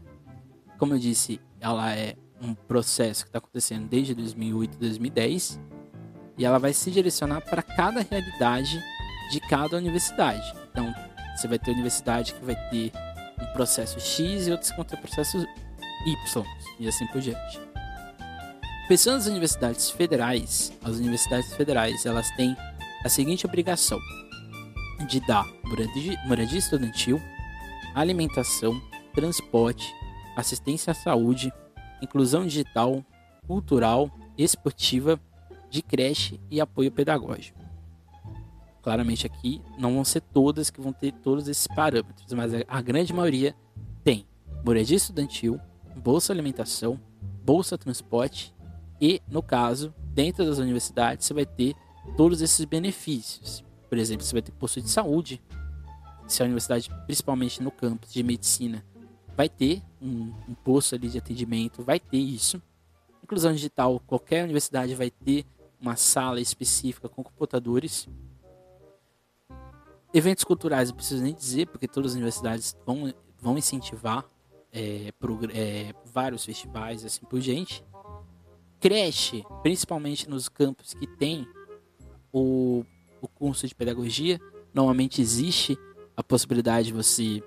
Como 0.78 0.94
eu 0.94 1.00
disse, 1.00 1.42
ela 1.60 1.92
é 1.96 2.16
um 2.42 2.54
processo 2.54 3.24
que 3.24 3.30
está 3.30 3.40
acontecendo 3.40 3.88
desde 3.88 4.14
2008 4.14 4.76
e 4.76 4.78
2010 4.78 5.60
e 6.40 6.46
ela 6.46 6.58
vai 6.58 6.72
se 6.72 6.90
direcionar 6.90 7.42
para 7.42 7.62
cada 7.62 8.02
realidade 8.02 8.82
de 9.30 9.42
cada 9.42 9.76
universidade. 9.78 10.54
Então, 10.72 10.92
você 11.36 11.48
vai 11.48 11.60
ter 11.60 11.72
universidade 11.72 12.34
que 12.34 12.46
vai 12.46 12.56
ter 12.70 12.92
um 13.40 13.46
processo 13.54 14.00
X 14.00 14.48
e 14.48 14.52
outros 14.52 14.72
que 14.72 14.78
vão 14.78 14.86
ter 14.86 14.98
processos 14.98 15.46
Y 16.06 16.46
e 16.80 16.88
assim 16.88 17.06
por 17.08 17.22
diante. 17.22 17.60
Pensando 18.88 19.16
nas 19.16 19.28
universidades 19.28 19.92
federais, 19.92 20.72
as 20.82 20.96
universidades 20.96 21.54
federais 21.54 22.06
elas 22.06 22.32
têm 22.32 22.56
a 23.04 23.10
seguinte 23.10 23.46
obrigação 23.46 24.00
de 25.08 25.20
dar 25.20 25.46
moradia, 25.64 26.20
moradia 26.26 26.58
estudantil, 26.58 27.22
alimentação, 27.94 28.82
transporte, 29.14 29.94
assistência 30.36 30.92
à 30.92 30.94
saúde, 30.94 31.54
inclusão 32.02 32.46
digital, 32.46 33.04
cultural, 33.46 34.10
esportiva, 34.38 35.20
de 35.70 35.82
creche 35.82 36.40
e 36.50 36.60
apoio 36.60 36.92
pedagógico. 36.92 37.60
Claramente 38.82 39.26
aqui 39.26 39.62
não 39.78 39.94
vão 39.94 40.04
ser 40.04 40.22
todas 40.22 40.70
que 40.70 40.82
vão 40.82 40.94
ter 40.94 41.12
todos 41.12 41.48
esses 41.48 41.68
parâmetros, 41.68 42.32
mas 42.34 42.52
a 42.68 42.82
grande 42.82 43.14
maioria 43.14 43.56
tem 44.04 44.26
moradia 44.64 44.98
estudantil, 44.98 45.60
bolsa 45.96 46.32
alimentação, 46.34 47.00
bolsa 47.44 47.78
transporte 47.78 48.56
e, 49.02 49.22
no 49.28 49.42
caso, 49.42 49.94
dentro 50.14 50.46
das 50.46 50.58
universidades 50.58 51.26
você 51.26 51.34
vai 51.34 51.46
ter 51.46 51.76
todos 52.16 52.42
esses 52.42 52.66
benefícios. 52.66 53.64
Por 53.88 53.98
exemplo, 53.98 54.26
você 54.26 54.34
vai 54.34 54.42
ter 54.42 54.52
posto 54.52 54.82
de 54.82 54.90
saúde. 54.90 55.42
Se 56.28 56.42
a 56.42 56.46
universidade, 56.46 56.90
principalmente 57.06 57.62
no 57.62 57.72
campus 57.72 58.14
de 58.14 58.22
medicina, 58.22 58.86
vai 59.36 59.50
ter 59.50 59.82
um, 60.02 60.34
um 60.48 60.54
posto 60.54 60.96
ali 60.96 61.10
de 61.10 61.18
atendimento, 61.18 61.84
vai 61.84 62.00
ter 62.00 62.18
isso. 62.18 62.62
Inclusão 63.24 63.52
digital, 63.54 64.00
qualquer 64.06 64.44
universidade 64.44 64.94
vai 64.96 65.10
ter 65.10 65.46
uma 65.80 65.96
sala 65.96 66.42
específica 66.42 67.08
com 67.08 67.24
computadores. 67.24 68.08
Eventos 70.14 70.44
culturais, 70.44 70.90
não 70.90 70.96
preciso 70.96 71.24
nem 71.24 71.34
dizer, 71.34 71.68
porque 71.68 71.88
todas 71.88 72.12
as 72.12 72.16
universidades 72.16 72.76
vão, 72.86 73.14
vão 73.40 73.58
incentivar 73.58 74.26
é, 74.72 75.14
é, 75.54 75.94
vários 76.06 76.44
festivais 76.46 77.06
assim 77.06 77.26
por 77.26 77.40
diante. 77.40 77.84
Creche, 78.80 79.44
principalmente 79.62 80.30
nos 80.30 80.50
campos 80.50 80.94
que 80.94 81.06
tem 81.06 81.48
o, 82.32 82.84
o 83.22 83.28
curso 83.28 83.68
de 83.68 83.76
pedagogia, 83.76 84.40
normalmente 84.74 85.22
existe 85.22 85.78
a 86.16 86.24
possibilidade 86.24 86.88
de 86.88 86.94
você 86.94 87.44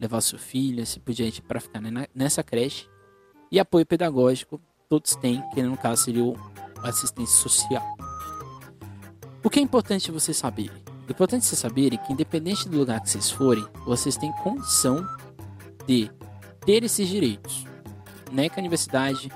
levar 0.00 0.20
seu 0.20 0.38
filho, 0.38 0.82
assim 0.82 1.00
por 1.00 1.12
diante, 1.12 1.42
para 1.42 1.60
ficar 1.60 1.80
nessa 2.14 2.42
creche. 2.42 2.88
E 3.50 3.58
apoio 3.58 3.84
pedagógico, 3.84 4.60
todos 4.88 5.16
têm, 5.16 5.42
que 5.50 5.62
no 5.62 5.76
caso 5.76 6.04
seria 6.04 6.24
o 6.24 6.36
assistência 6.82 7.36
social. 7.36 7.84
O 9.42 9.50
que 9.50 9.58
é 9.58 9.62
importante 9.62 10.10
você 10.10 10.34
saber? 10.34 10.70
É 11.08 11.12
importante 11.12 11.46
você 11.46 11.56
saber 11.56 11.96
que, 11.98 12.12
independente 12.12 12.68
do 12.68 12.78
lugar 12.78 13.00
que 13.00 13.10
vocês 13.10 13.30
forem, 13.30 13.66
vocês 13.86 14.16
têm 14.16 14.32
condição 14.42 15.06
de 15.86 16.10
ter 16.66 16.84
esses 16.84 17.08
direitos. 17.08 17.64
Não 18.30 18.42
é 18.42 18.48
que 18.48 18.58
a 18.58 18.62
universidade 18.62 19.32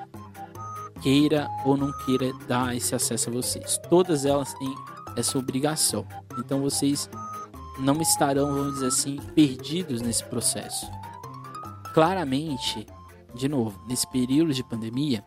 queira 1.00 1.48
ou 1.64 1.76
não 1.76 1.92
queira 2.04 2.32
dar 2.46 2.76
esse 2.76 2.94
acesso 2.94 3.30
a 3.30 3.32
vocês. 3.32 3.78
Todas 3.88 4.26
elas 4.26 4.52
têm 4.54 4.74
essa 5.16 5.38
obrigação. 5.38 6.06
Então 6.38 6.60
vocês 6.60 7.08
não 7.78 8.00
estarão, 8.00 8.54
vamos 8.54 8.74
dizer 8.74 8.86
assim, 8.86 9.16
perdidos 9.34 10.02
nesse 10.02 10.24
processo. 10.24 10.90
Claramente, 11.94 12.86
de 13.34 13.48
novo, 13.48 13.80
nesse 13.86 14.06
período 14.06 14.52
de 14.52 14.62
pandemia, 14.62 15.24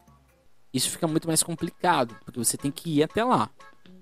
isso 0.75 0.89
fica 0.89 1.07
muito 1.07 1.27
mais 1.27 1.41
complicado, 1.41 2.15
porque 2.25 2.37
você 2.37 2.57
tem 2.57 2.71
que 2.71 2.97
ir 2.97 3.03
até 3.03 3.23
lá. 3.23 3.49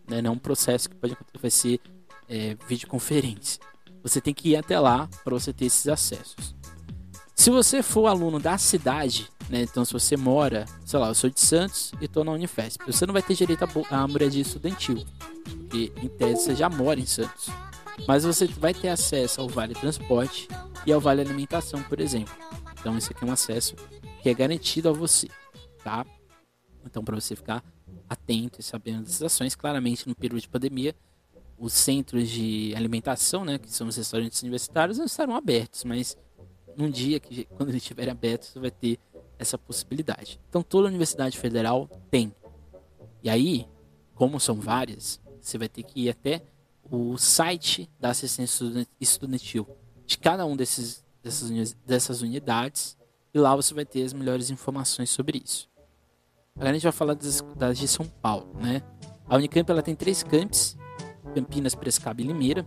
Né? 0.10 0.22
Não 0.22 0.32
é 0.32 0.34
um 0.34 0.40
processo 0.40 0.90
que 0.90 0.96
pode 0.96 1.16
vai 1.40 1.52
ser 1.52 1.80
é, 2.28 2.58
videoconferência. 2.68 3.62
Você 4.02 4.20
tem 4.20 4.34
que 4.34 4.50
ir 4.50 4.56
até 4.56 4.80
lá 4.80 5.08
para 5.24 5.34
você 5.34 5.54
ter 5.54 5.66
esses 5.66 5.88
acessos. 5.88 6.56
Se 7.36 7.50
você 7.50 7.82
for 7.82 8.08
aluno 8.08 8.40
da 8.40 8.58
cidade, 8.58 9.30
né, 9.50 9.64
então 9.64 9.84
se 9.84 9.94
você 9.94 10.16
mora, 10.16 10.66
sei 10.86 11.00
lá, 11.00 11.08
eu 11.10 11.16
sou 11.16 11.30
de 11.30 11.40
Santos 11.40 11.92
e 12.00 12.06
estou 12.06 12.24
na 12.24 12.32
Unifesp, 12.32 12.86
você 12.86 13.06
não 13.06 13.14
vai 13.14 13.22
ter 13.22 13.34
direito 13.34 13.66
à 13.90 14.08
moradia 14.08 14.42
estudantil, 14.42 15.04
porque 15.44 15.92
em 16.02 16.08
tese 16.08 16.44
você 16.44 16.56
já 16.56 16.70
mora 16.70 17.00
em 17.00 17.06
Santos. 17.06 17.50
Mas 18.08 18.24
você 18.24 18.48
vai 18.48 18.74
ter 18.74 18.90
acesso 18.90 19.42
ao 19.42 19.48
Vale 19.48 19.74
Transporte 19.74 20.48
e 20.86 20.92
ao 20.92 21.00
Vale 21.00 21.22
Alimentação, 21.22 21.82
por 21.84 22.00
exemplo. 22.00 22.34
Então 22.80 22.98
esse 22.98 23.12
aqui 23.12 23.24
é 23.24 23.28
um 23.28 23.32
acesso 23.32 23.76
que 24.22 24.30
é 24.30 24.34
garantido 24.34 24.90
a 24.90 24.92
você, 24.92 25.28
tá? 25.84 26.06
Então 26.86 27.04
para 27.04 27.16
você 27.16 27.36
ficar 27.36 27.64
atento 28.10 28.60
e 28.60 28.64
sabendo 28.64 29.04
dessas 29.04 29.24
ações, 29.24 29.56
claramente 29.56 30.08
no 30.08 30.16
período 30.16 30.42
de 30.42 30.50
pandemia, 30.50 30.96
os 31.58 31.74
centros 31.74 32.30
de 32.30 32.74
alimentação, 32.76 33.46
né, 33.46 33.58
que 33.58 33.72
são 33.72 33.88
os 33.88 33.96
restaurantes 33.96 34.42
universitários, 34.42 34.98
não 34.98 35.06
estarão 35.06 35.36
abertos, 35.36 35.84
mas 35.84 36.18
num 36.76 36.90
dia 36.90 37.20
que 37.20 37.46
quando 37.46 37.70
ele 37.70 37.78
estiver 37.78 38.10
aberto, 38.10 38.46
você 38.46 38.60
vai 38.60 38.72
ter 38.72 39.00
essa 39.40 39.58
possibilidade. 39.58 40.40
Então 40.50 40.62
toda 40.62 40.88
universidade 40.88 41.38
federal 41.38 41.88
tem. 42.10 42.34
E 43.22 43.30
aí, 43.30 43.68
como 44.16 44.40
são 44.40 44.56
várias, 44.56 45.22
você 45.40 45.58
vai 45.58 45.70
ter 45.70 45.84
que 45.84 46.02
ir 46.02 46.10
até 46.10 46.42
o 46.92 47.18
site 47.18 47.90
da 48.00 48.10
assistência 48.10 48.88
estudantil 49.00 49.68
de 50.06 50.18
cada 50.18 50.46
um 50.46 50.56
desses 50.56 51.04
dessas, 51.24 51.74
dessas 51.86 52.22
unidades 52.22 52.98
e 53.34 53.40
lá 53.40 53.56
você 53.56 53.74
vai 53.74 53.86
ter 53.86 54.04
as 54.04 54.14
melhores 54.14 54.50
informações 54.52 55.10
sobre 55.10 55.42
isso. 55.44 55.70
Agora 56.56 56.70
a 56.70 56.74
gente 56.74 56.84
vai 56.84 56.92
falar 56.92 57.14
das, 57.16 57.42
das 57.56 57.78
de 57.78 57.88
São 57.88 58.06
Paulo, 58.06 58.48
né? 58.56 58.82
A 59.28 59.36
Unicamp 59.36 59.70
ela 59.70 59.82
tem 59.82 59.96
três 59.96 60.24
camps, 60.24 60.78
Campinas, 61.34 61.74
Prescaba 61.74 62.22
e 62.22 62.26
Limeira 62.26 62.66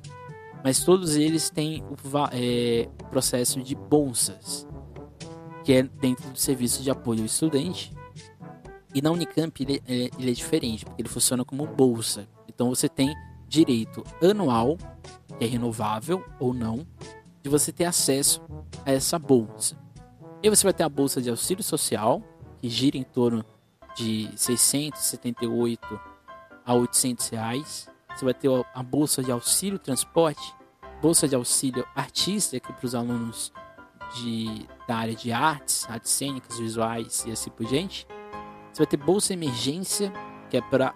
mas 0.67 0.85
todos 0.85 1.15
eles 1.15 1.49
têm 1.49 1.85
o 1.85 1.97
é, 2.33 2.89
processo 3.09 3.63
de 3.63 3.77
bolsas, 3.77 4.67
que 5.63 5.73
é 5.73 5.85
dentro 5.85 6.29
do 6.29 6.37
serviço 6.37 6.83
de 6.83 6.91
apoio 6.91 7.21
ao 7.21 7.27
estudante. 7.27 7.95
E 8.93 9.01
na 9.01 9.13
Unicamp 9.13 9.63
ele, 9.63 9.81
é, 9.87 10.11
ele 10.19 10.31
é 10.31 10.35
diferente, 10.35 10.85
porque 10.85 11.03
ele 11.03 11.09
funciona 11.09 11.45
como 11.45 11.65
bolsa. 11.69 12.27
Então 12.49 12.69
você 12.69 12.89
tem 12.89 13.15
direito 13.49 14.03
anual, 14.21 14.77
que 15.39 15.45
é 15.45 15.47
renovável 15.47 16.25
ou 16.41 16.53
não, 16.53 16.85
de 17.45 17.49
você 17.49 17.71
ter 17.71 17.85
acesso 17.85 18.43
a 18.85 18.91
essa 18.91 19.21
bolsa. 19.21 19.79
E 20.43 20.51
você 20.51 20.65
vai 20.65 20.73
ter 20.73 20.83
a 20.83 20.89
bolsa 20.89 21.23
de 21.23 21.31
auxílio 21.31 21.63
social, 21.63 22.21
que 22.59 22.69
gira 22.69 22.97
em 22.97 23.05
torno 23.05 23.45
de 23.97 24.31
678 24.37 26.01
a 26.65 26.75
800 26.75 27.29
reais. 27.31 27.89
Você 28.15 28.25
vai 28.25 28.35
ter 28.35 28.49
a 28.75 28.83
bolsa 28.83 29.23
de 29.23 29.33
auxílio 29.33 29.79
transporte, 29.79 30.55
bolsa 31.01 31.27
de 31.27 31.35
auxílio 31.35 31.87
artística 31.95 32.73
para 32.73 32.87
os 32.87 32.95
alunos 32.95 33.53
de, 34.15 34.67
da 34.87 34.97
área 34.97 35.15
de 35.15 35.33
artes, 35.33 35.89
artes 35.89 36.13
cênicas, 36.13 36.59
visuais 36.59 37.25
e 37.27 37.33
assim 37.33 37.51
por 37.51 37.67
diante. 37.67 38.07
Você 38.73 38.83
vai 38.83 38.87
ter 38.87 38.97
bolsa 38.97 39.33
emergência, 39.33 40.13
que 40.51 40.57
é 40.57 40.61
para 40.61 40.95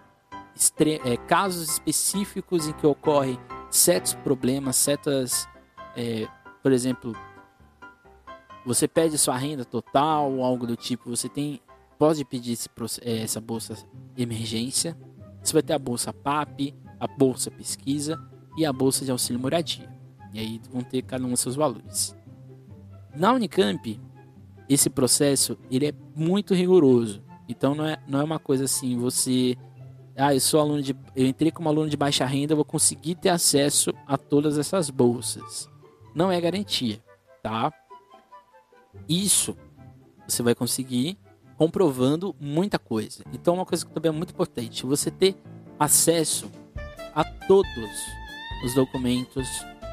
é, 1.04 1.16
casos 1.16 1.70
específicos 1.70 2.68
em 2.68 2.72
que 2.72 2.86
ocorrem 2.86 3.38
certos 3.70 4.14
problemas, 4.14 4.76
certas, 4.76 5.48
é, 5.96 6.28
por 6.62 6.72
exemplo, 6.72 7.16
você 8.66 8.86
pede 8.86 9.16
sua 9.16 9.36
renda 9.36 9.64
total 9.64 10.30
ou 10.30 10.44
algo 10.44 10.66
do 10.66 10.76
tipo, 10.76 11.08
você 11.08 11.28
tem 11.28 11.62
pode 12.00 12.24
pedir 12.24 12.52
esse, 12.52 12.66
é, 13.02 13.18
essa 13.18 13.42
bolsa 13.42 13.76
emergência. 14.16 14.96
Você 15.42 15.52
vai 15.52 15.62
ter 15.62 15.74
a 15.74 15.78
bolsa 15.78 16.14
PAP, 16.14 16.74
a 16.98 17.06
bolsa 17.06 17.50
pesquisa 17.50 18.18
e 18.56 18.64
a 18.64 18.72
bolsa 18.72 19.04
de 19.04 19.10
auxílio 19.10 19.38
moradia. 19.38 19.86
E 20.32 20.38
aí 20.38 20.60
vão 20.72 20.82
ter 20.82 21.02
cada 21.02 21.26
um 21.26 21.36
seus 21.36 21.56
valores. 21.56 22.16
Na 23.14 23.34
Unicamp, 23.34 24.00
esse 24.66 24.88
processo 24.88 25.58
ele 25.70 25.88
é 25.88 25.94
muito 26.16 26.54
rigoroso. 26.54 27.22
Então 27.46 27.74
não 27.74 27.84
é, 27.84 28.02
não 28.08 28.18
é 28.18 28.24
uma 28.24 28.38
coisa 28.38 28.64
assim, 28.64 28.96
você 28.96 29.54
ah, 30.16 30.34
eu 30.34 30.40
sou 30.40 30.58
aluno 30.58 30.80
de 30.80 30.96
eu 31.14 31.26
entrei 31.26 31.50
como 31.50 31.68
aluno 31.68 31.90
de 31.90 31.98
baixa 31.98 32.24
renda, 32.24 32.54
vou 32.54 32.64
conseguir 32.64 33.16
ter 33.16 33.28
acesso 33.28 33.92
a 34.06 34.16
todas 34.16 34.56
essas 34.56 34.88
bolsas. 34.88 35.68
Não 36.14 36.32
é 36.32 36.40
garantia, 36.40 36.98
tá? 37.42 37.70
Isso 39.06 39.54
você 40.26 40.42
vai 40.42 40.54
conseguir 40.54 41.18
comprovando 41.60 42.34
muita 42.40 42.78
coisa. 42.78 43.22
Então 43.34 43.52
uma 43.52 43.66
coisa 43.66 43.84
que 43.84 43.92
também 43.92 44.08
é 44.08 44.12
muito 44.12 44.30
importante, 44.30 44.86
você 44.86 45.10
ter 45.10 45.36
acesso 45.78 46.50
a 47.14 47.22
todos 47.22 47.90
os 48.64 48.74
documentos 48.74 49.46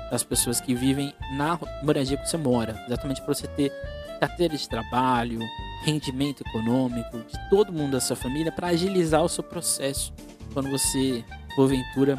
das 0.10 0.24
pessoas 0.24 0.62
que 0.62 0.74
vivem 0.74 1.14
na 1.34 1.60
moradia 1.84 2.16
que 2.16 2.26
você 2.26 2.38
mora, 2.38 2.82
exatamente 2.88 3.22
para 3.22 3.34
você 3.34 3.48
ter 3.48 3.74
carteira 4.18 4.56
de 4.56 4.70
trabalho, 4.70 5.42
rendimento 5.84 6.42
econômico 6.48 7.18
de 7.18 7.50
todo 7.50 7.74
mundo 7.74 7.92
da 7.92 8.00
sua 8.00 8.16
família 8.16 8.50
para 8.50 8.68
agilizar 8.68 9.22
o 9.22 9.28
seu 9.28 9.44
processo 9.44 10.14
quando 10.54 10.70
você 10.70 11.22
porventura 11.54 12.18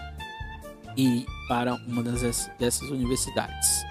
ir 0.94 1.24
para 1.48 1.74
uma 1.86 2.02
das, 2.02 2.50
dessas 2.58 2.90
universidades. 2.90 3.82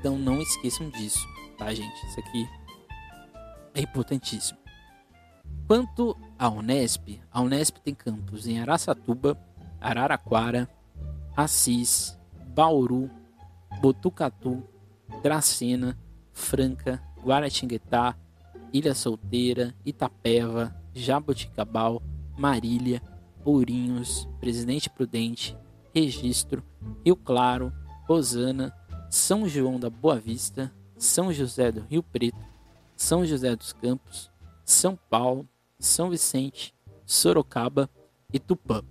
Então 0.00 0.18
não 0.18 0.42
esqueçam 0.42 0.90
disso, 0.90 1.24
tá, 1.56 1.72
gente? 1.72 2.06
Isso 2.08 2.18
aqui 2.18 2.59
é 3.74 3.80
importantíssimo. 3.80 4.58
Quanto 5.66 6.16
à 6.38 6.48
Unesp, 6.48 7.20
a 7.30 7.40
Unesp 7.40 7.78
tem 7.78 7.94
campus 7.94 8.46
em 8.46 8.60
Araçatuba, 8.60 9.38
Araraquara, 9.80 10.68
Assis, 11.36 12.18
Bauru, 12.48 13.08
Botucatu, 13.80 14.62
Dracena, 15.22 15.96
Franca, 16.32 17.02
Guaratinguetá, 17.24 18.16
Ilha 18.72 18.94
Solteira, 18.94 19.74
Itapeva, 19.84 20.74
Jaboticabal, 20.92 22.02
Marília, 22.36 23.00
Ourinhos, 23.44 24.28
Presidente 24.40 24.90
Prudente, 24.90 25.56
Registro, 25.94 26.62
Rio 27.04 27.16
Claro, 27.16 27.72
Rosana, 28.08 28.72
São 29.08 29.48
João 29.48 29.78
da 29.78 29.88
Boa 29.88 30.18
Vista, 30.18 30.72
São 30.96 31.32
José 31.32 31.70
do 31.70 31.80
Rio 31.82 32.02
Preto, 32.02 32.49
São 33.00 33.24
José 33.24 33.56
dos 33.56 33.72
Campos, 33.72 34.30
São 34.62 34.94
Paulo, 34.94 35.48
São 35.78 36.10
Vicente, 36.10 36.74
Sorocaba 37.06 37.88
e 38.30 38.38
Tupã. 38.38 38.82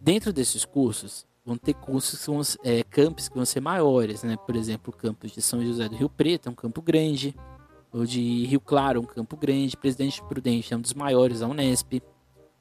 Dentro 0.00 0.32
desses 0.32 0.64
cursos, 0.64 1.26
vão 1.44 1.58
ter 1.58 1.74
cursos 1.74 2.18
que 2.18 2.26
vão, 2.26 2.40
é, 2.64 2.82
campos 2.82 3.28
que 3.28 3.34
vão 3.36 3.44
ser 3.44 3.60
maiores, 3.60 4.22
né? 4.22 4.38
Por 4.46 4.56
exemplo, 4.56 4.94
o 4.94 4.96
campus 4.96 5.30
de 5.32 5.42
São 5.42 5.62
José 5.62 5.90
do 5.90 5.94
Rio 5.94 6.08
Preto 6.08 6.48
é 6.48 6.52
um 6.52 6.54
campo 6.54 6.80
grande, 6.80 7.36
o 7.92 8.06
de 8.06 8.46
Rio 8.46 8.60
Claro 8.60 8.98
é 8.98 9.02
um 9.02 9.06
campo 9.06 9.36
grande, 9.36 9.76
Presidente 9.76 10.22
Prudente 10.22 10.72
é 10.72 10.76
um 10.78 10.80
dos 10.80 10.94
maiores 10.94 11.40
da 11.40 11.46
Unesp, 11.46 12.02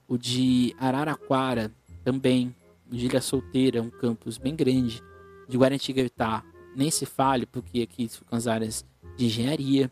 o 0.06 0.18
de 0.18 0.76
Araraquara 0.78 1.72
também, 2.04 2.54
o 2.92 2.96
de 2.96 3.06
Ilha 3.06 3.22
Solteira 3.22 3.80
é 3.80 3.82
um 3.82 3.90
campus 3.90 4.38
bem 4.38 4.54
grande, 4.54 5.02
de 5.48 5.58
Guaratinguetá 5.58 6.44
nem 6.76 6.92
se 6.92 7.06
fale, 7.06 7.46
porque 7.46 7.82
aqui 7.82 8.10
ficam 8.10 8.38
as 8.38 8.48
áreas 8.48 8.86
de 9.16 9.28
engenharia. 9.28 9.90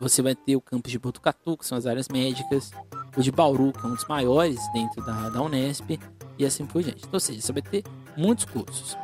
Você 0.00 0.22
vai 0.22 0.34
ter 0.34 0.56
o 0.56 0.60
campus 0.60 0.92
de 0.92 0.98
Botucatu, 0.98 1.56
que 1.56 1.66
são 1.66 1.76
as 1.76 1.86
áreas 1.86 2.08
médicas, 2.08 2.70
o 3.16 3.22
de 3.22 3.30
Bauru, 3.32 3.72
que 3.72 3.84
é 3.84 3.88
um 3.88 3.94
dos 3.94 4.06
maiores 4.06 4.60
dentro 4.72 5.04
da, 5.04 5.30
da 5.30 5.42
Unesp, 5.42 5.98
e 6.38 6.44
assim 6.44 6.66
por 6.66 6.82
diante. 6.82 6.98
Então, 6.98 7.10
ou 7.14 7.20
seja, 7.20 7.40
você 7.40 7.52
vai 7.52 7.62
ter 7.62 7.84
muitos 8.16 8.44
cursos. 8.44 8.96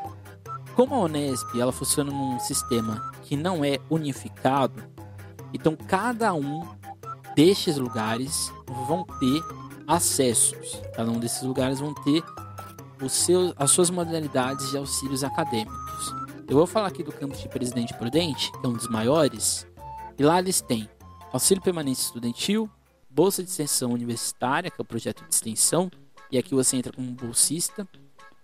Como 0.74 0.94
a 0.94 1.00
Unesp 1.00 1.58
ela 1.58 1.72
funciona 1.72 2.10
num 2.10 2.38
sistema 2.40 3.12
que 3.22 3.36
não 3.36 3.64
é 3.64 3.78
unificado, 3.90 4.82
então 5.52 5.76
cada 5.76 6.32
um 6.34 6.62
destes 7.34 7.76
lugares 7.76 8.52
vão 8.86 9.04
ter 9.04 9.42
acessos. 9.86 10.80
Cada 10.94 11.10
um 11.10 11.18
desses 11.18 11.42
lugares 11.42 11.80
vão 11.80 11.94
ter 11.94 12.22
os 13.02 13.12
seus, 13.12 13.54
as 13.56 13.70
suas 13.70 13.90
modalidades 13.90 14.70
de 14.70 14.76
auxílios 14.76 15.24
acadêmicos. 15.24 16.14
Eu 16.48 16.56
vou 16.56 16.66
falar 16.66 16.88
aqui 16.88 17.02
do 17.02 17.12
campus 17.12 17.40
de 17.40 17.48
Presidente 17.48 17.94
Prudente, 17.94 18.50
que 18.52 18.66
é 18.66 18.68
um 18.68 18.74
dos 18.74 18.88
maiores, 18.88 19.66
e 20.22 20.24
lá 20.24 20.38
eles 20.38 20.60
têm 20.60 20.88
auxílio 21.32 21.60
permanente 21.60 21.98
estudantil, 21.98 22.70
bolsa 23.10 23.42
de 23.42 23.50
extensão 23.50 23.90
universitária, 23.90 24.70
que 24.70 24.80
é 24.80 24.82
o 24.82 24.84
projeto 24.84 25.24
de 25.24 25.34
extensão, 25.34 25.90
e 26.30 26.38
aqui 26.38 26.54
você 26.54 26.76
entra 26.76 26.92
como 26.92 27.10
bolsista, 27.10 27.88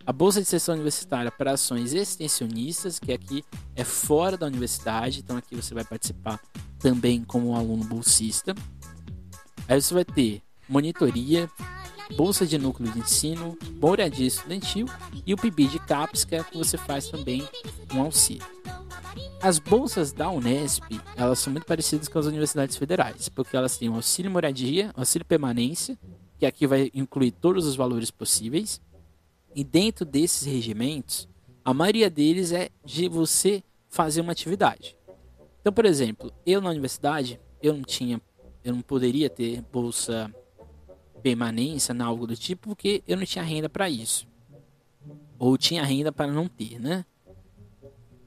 a 0.05 0.13
bolsa 0.13 0.41
de 0.41 0.43
extensão 0.43 0.75
universitária 0.75 1.31
para 1.31 1.53
ações 1.53 1.95
extensionistas, 1.95 2.99
que 2.99 3.13
aqui 3.13 3.45
é 3.77 3.85
fora 3.85 4.37
da 4.37 4.49
universidade, 4.49 5.21
então 5.21 5.37
aqui 5.37 5.55
você 5.55 5.73
vai 5.73 5.85
participar 5.85 6.41
também 6.81 7.23
como 7.23 7.55
aluno 7.55 7.85
bolsista. 7.85 8.57
Aí 9.69 9.81
você 9.81 9.95
vai 9.95 10.05
ter 10.05 10.43
monitoria, 10.69 11.49
bolsa 12.17 12.47
de 12.47 12.59
núcleo 12.59 12.91
de 12.91 12.99
ensino, 12.99 13.57
moradia 13.81 14.27
estudantil 14.27 14.87
e 15.27 15.35
o 15.35 15.37
PIB 15.37 15.69
de 15.69 15.79
CAPES, 15.79 16.25
que 16.25 16.35
é 16.35 16.43
que 16.43 16.57
você 16.57 16.77
faz 16.77 17.09
também 17.09 17.47
um 17.95 18.01
auxílio. 18.01 18.47
As 19.41 19.59
bolsas 19.59 20.13
da 20.13 20.31
Unesp, 20.31 20.83
elas 21.17 21.39
são 21.39 21.53
muito 21.53 21.67
parecidas 21.67 22.09
com 22.09 22.19
as 22.19 22.27
universidades 22.27 22.77
federais, 22.77 23.29
porque 23.29 23.57
elas 23.57 23.77
têm 23.77 23.89
auxílio 23.89 24.31
moradia, 24.31 24.91
auxílio 24.97 25.25
permanência, 25.25 25.97
que 26.39 26.47
aqui 26.47 26.67
vai 26.67 26.91
incluir 26.95 27.31
todos 27.33 27.67
os 27.67 27.77
valores 27.77 28.11
possíveis, 28.11 28.81
e 29.55 29.63
dentro 29.63 30.05
desses 30.05 30.47
regimentos, 30.47 31.29
a 31.65 31.73
maioria 31.73 32.11
deles 32.11 32.53
é 32.53 32.69
de 32.85 33.09
você 33.09 33.63
fazer 33.89 34.21
uma 34.21 34.33
atividade. 34.33 34.97
Então, 35.61 35.73
por 35.73 35.85
exemplo, 35.85 36.33
eu 36.47 36.61
na 36.61 36.71
universidade, 36.71 37.41
eu 37.63 37.75
não 37.75 37.83
tinha, 37.83 38.21
eu 38.65 38.75
não 38.75 38.83
poderia 38.83 39.29
ter 39.29 39.63
bolsa 39.73 40.33
permanência, 41.23 41.95
algo 42.03 42.27
do 42.27 42.37
tipo, 42.37 42.69
porque 42.69 43.03
eu 43.07 43.17
não 43.17 43.25
tinha 43.25 43.45
renda 43.45 43.69
para 43.69 43.89
isso. 43.89 44.27
Ou 45.39 45.57
tinha 45.57 45.85
renda 45.85 46.11
para 46.11 46.27
não 46.27 46.49
ter, 46.49 46.81
né? 46.81 47.05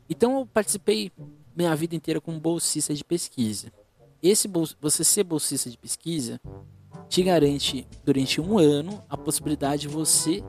Então 0.09 0.39
eu 0.39 0.45
participei 0.45 1.11
minha 1.55 1.75
vida 1.75 1.95
inteira 1.95 2.19
como 2.19 2.39
bolsista 2.39 2.93
de 2.93 3.03
pesquisa. 3.03 3.71
Esse 4.21 4.49
você 4.79 5.03
ser 5.03 5.23
bolsista 5.23 5.69
de 5.69 5.77
pesquisa 5.77 6.39
te 7.09 7.23
garante 7.23 7.87
durante 8.05 8.39
um 8.39 8.57
ano 8.57 9.03
a 9.09 9.17
possibilidade 9.17 9.83
de 9.83 9.87
você 9.87 10.43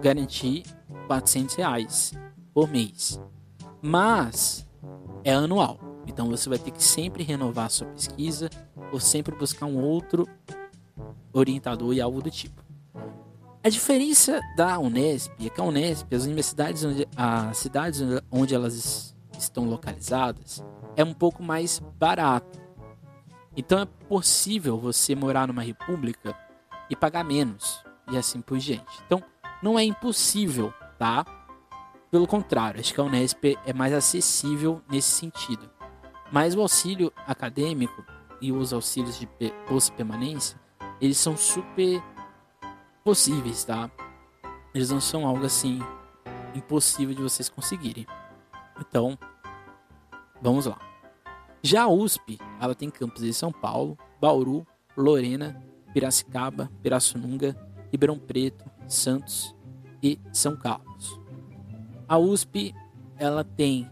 garantir 0.00 0.64
400 1.06 1.54
reais 1.56 2.12
por 2.52 2.68
mês. 2.68 3.20
Mas 3.82 4.66
é 5.24 5.32
anual. 5.32 5.78
Então 6.06 6.28
você 6.28 6.48
vai 6.48 6.58
ter 6.58 6.70
que 6.70 6.82
sempre 6.82 7.22
renovar 7.22 7.70
sua 7.70 7.86
pesquisa 7.88 8.50
ou 8.92 9.00
sempre 9.00 9.34
buscar 9.34 9.66
um 9.66 9.78
outro 9.78 10.28
orientador 11.32 11.94
e 11.94 12.00
algo 12.00 12.22
do 12.22 12.30
tipo. 12.30 12.62
A 13.62 13.68
diferença 13.68 14.40
da 14.56 14.78
Unesp 14.78 15.30
é 15.38 15.50
que 15.50 15.60
a 15.60 15.64
Unesp, 15.64 16.14
as 16.14 16.24
universidades, 16.24 16.82
onde, 16.82 17.06
as 17.14 17.58
cidades 17.58 18.00
onde 18.30 18.54
elas 18.54 19.14
estão 19.38 19.68
localizadas, 19.68 20.64
é 20.96 21.04
um 21.04 21.12
pouco 21.12 21.42
mais 21.42 21.78
barato. 21.98 22.58
Então 23.54 23.78
é 23.80 23.84
possível 23.84 24.78
você 24.78 25.14
morar 25.14 25.46
numa 25.46 25.62
república 25.62 26.34
e 26.88 26.96
pagar 26.96 27.22
menos 27.22 27.84
e 28.10 28.16
assim 28.16 28.40
por 28.40 28.58
diante. 28.58 28.98
Então 29.06 29.22
não 29.62 29.78
é 29.78 29.84
impossível, 29.84 30.72
tá? 30.98 31.24
Pelo 32.10 32.26
contrário, 32.26 32.80
acho 32.80 32.94
que 32.94 33.00
a 33.00 33.04
Unesp 33.04 33.44
é 33.66 33.72
mais 33.72 33.92
acessível 33.92 34.80
nesse 34.90 35.10
sentido. 35.10 35.70
Mas 36.32 36.54
o 36.54 36.62
auxílio 36.62 37.12
acadêmico 37.26 38.04
e 38.40 38.50
os 38.50 38.72
auxílios 38.72 39.18
de 39.18 39.28
bolsa 39.68 39.92
permanência 39.92 40.58
eles 41.00 41.18
são 41.18 41.36
super 41.36 42.02
possíveis, 43.04 43.64
tá? 43.64 43.90
Eles 44.74 44.90
não 44.90 45.00
são 45.00 45.26
algo 45.26 45.44
assim 45.44 45.80
impossível 46.54 47.14
de 47.14 47.22
vocês 47.22 47.48
conseguirem. 47.48 48.06
Então, 48.78 49.18
vamos 50.40 50.66
lá. 50.66 50.78
Já 51.62 51.82
a 51.82 51.88
USP, 51.88 52.38
ela 52.60 52.74
tem 52.74 52.90
campos 52.90 53.22
em 53.22 53.32
São 53.32 53.52
Paulo, 53.52 53.98
Bauru, 54.20 54.66
Lorena, 54.96 55.62
Piracicaba, 55.92 56.70
Pirassununga, 56.82 57.56
Ribeirão 57.90 58.18
Preto, 58.18 58.64
Santos 58.88 59.54
e 60.02 60.18
São 60.32 60.56
Carlos. 60.56 61.20
A 62.08 62.18
USP, 62.18 62.74
ela 63.16 63.44
tem 63.44 63.90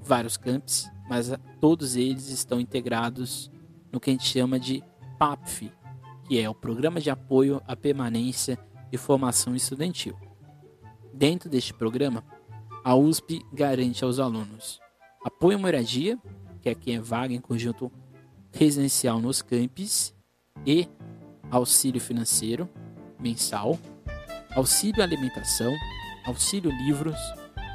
vários 0.00 0.36
campos, 0.36 0.88
mas 1.08 1.30
todos 1.60 1.96
eles 1.96 2.28
estão 2.28 2.60
integrados 2.60 3.50
no 3.92 4.00
que 4.00 4.10
a 4.10 4.12
gente 4.12 4.26
chama 4.26 4.58
de 4.58 4.82
PAPF, 5.18 5.72
que 6.26 6.40
é 6.40 6.48
o 6.48 6.54
Programa 6.54 7.00
de 7.00 7.08
Apoio 7.08 7.62
à 7.66 7.76
Permanência 7.76 8.58
e 8.90 8.96
Formação 8.96 9.54
Estudantil. 9.54 10.16
Dentro 11.12 11.48
deste 11.48 11.72
programa, 11.72 12.24
a 12.84 12.94
USP 12.94 13.40
garante 13.52 14.04
aos 14.04 14.18
alunos 14.18 14.80
apoio 15.24 15.56
à 15.56 15.60
moradia, 15.60 16.18
que 16.62 16.74
quem 16.74 16.96
é 16.96 17.00
vaga 17.00 17.34
em 17.34 17.40
conjunto 17.40 17.90
residencial 18.52 19.20
nos 19.20 19.42
campos, 19.42 20.14
e 20.64 20.88
auxílio 21.50 22.00
financeiro 22.00 22.68
mensal, 23.18 23.78
auxílio 24.54 25.02
alimentação, 25.02 25.72
auxílio 26.26 26.70
livros, 26.70 27.18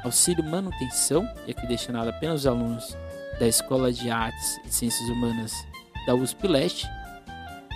auxílio 0.04 0.44
manutenção, 0.44 1.26
e 1.46 1.52
aqui 1.52 1.66
destinado 1.66 2.10
apenas 2.10 2.46
aos 2.46 2.56
alunos 2.56 2.96
da 3.38 3.46
Escola 3.46 3.92
de 3.92 4.10
Artes 4.10 4.58
e 4.64 4.70
Ciências 4.70 5.08
Humanas 5.08 5.52
da 6.06 6.14
USP 6.14 6.48
Leste, 6.48 6.86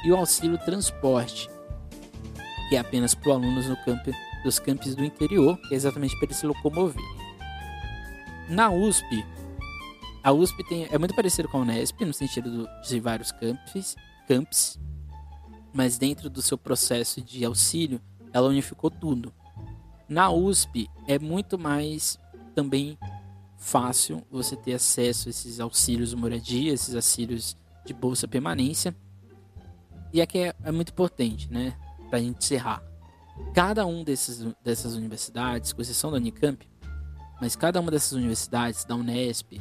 e 0.05 0.13
o 0.13 0.17
auxílio 0.17 0.59
transporte, 0.59 1.49
que 2.69 2.77
é 2.77 2.79
apenas 2.79 3.15
para 3.15 3.31
os 3.31 3.37
alunos 3.37 3.67
no 3.67 3.77
dos 4.45 4.59
campos 4.59 4.95
do 4.95 5.05
interior, 5.05 5.59
que 5.69 5.75
é 5.75 5.77
exatamente 5.77 6.15
para 6.17 6.27
eles 6.27 6.37
se 6.37 6.47
locomoverem. 6.47 7.05
Na 8.49 8.71
USP, 8.71 9.25
a 10.23 10.33
USP 10.33 10.65
tem, 10.65 10.87
é 10.91 10.99
muito 10.99 11.15
parecido 11.15 11.49
com 11.49 11.59
a 11.59 11.61
Unesp, 11.63 12.01
no 12.05 12.13
sentido 12.13 12.69
de 12.87 13.01
vários 13.01 13.33
campos, 13.33 13.97
campos, 14.29 14.79
mas 15.73 15.99
dentro 15.99 16.31
do 16.31 16.41
seu 16.41 16.57
processo 16.57 17.21
de 17.21 17.45
auxílio, 17.45 18.01
ela 18.33 18.49
unificou 18.49 18.91
tudo. 18.91 19.33
Na 20.09 20.31
USP, 20.31 20.89
é 21.09 21.19
muito 21.19 21.59
mais 21.59 22.19
também 22.55 22.97
fácil 23.59 24.25
você 24.31 24.55
ter 24.57 24.75
acesso 24.75 25.29
a 25.29 25.31
esses 25.31 25.59
auxílios 25.59 26.11
de 26.11 26.17
moradia, 26.17 26.73
esses 26.73 26.95
auxílios 26.95 27.57
de 27.85 27.93
bolsa 27.93 28.29
permanência, 28.29 28.97
e 30.13 30.21
aqui 30.21 30.39
é, 30.39 30.55
é 30.65 30.73
muito 30.73 30.91
importante, 30.91 31.51
né? 31.53 31.77
Para 32.09 32.19
a 32.19 32.23
gente 32.23 32.39
encerrar. 32.39 32.83
Cada 33.55 33.85
um 33.87 34.03
desses, 34.03 34.45
dessas 34.63 34.95
universidades, 34.95 35.73
com 35.73 35.83
exceção 35.83 36.11
da 36.11 36.17
Unicamp, 36.17 36.69
mas 37.41 37.55
cada 37.55 37.81
uma 37.81 37.91
dessas 37.91 38.13
universidades, 38.13 38.85
da 38.85 38.95
Unesp, 38.95 39.61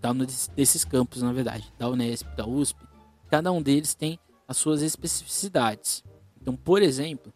cada 0.00 0.12
um 0.14 0.26
desses 0.54 0.84
campos, 0.84 1.22
na 1.22 1.32
verdade, 1.32 1.72
da 1.78 1.88
Unesp, 1.88 2.26
da 2.36 2.46
USP, 2.46 2.78
cada 3.30 3.50
um 3.50 3.62
deles 3.62 3.94
tem 3.94 4.18
as 4.46 4.56
suas 4.56 4.82
especificidades. 4.82 6.04
Então, 6.40 6.54
por 6.54 6.82
exemplo, 6.82 7.32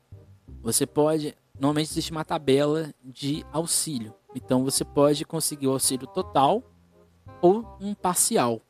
você 0.62 0.86
pode. 0.86 1.34
Normalmente 1.54 1.90
existe 1.90 2.12
uma 2.12 2.24
tabela 2.24 2.92
de 3.02 3.44
auxílio. 3.52 4.14
Então, 4.34 4.62
você 4.62 4.84
pode 4.84 5.24
conseguir 5.24 5.66
o 5.66 5.72
auxílio 5.72 6.06
total 6.06 6.62
ou 7.40 7.66
um 7.80 7.94
parcial. 7.94 8.60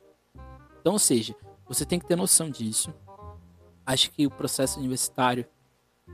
Então, 0.81 0.92
ou 0.92 0.98
seja, 0.98 1.35
você 1.68 1.85
tem 1.85 1.98
que 1.98 2.07
ter 2.07 2.16
noção 2.16 2.48
disso 2.48 2.94
acho 3.88 4.11
que 4.11 4.27
o 4.27 4.31
processo 4.31 4.79
universitário 4.79 5.46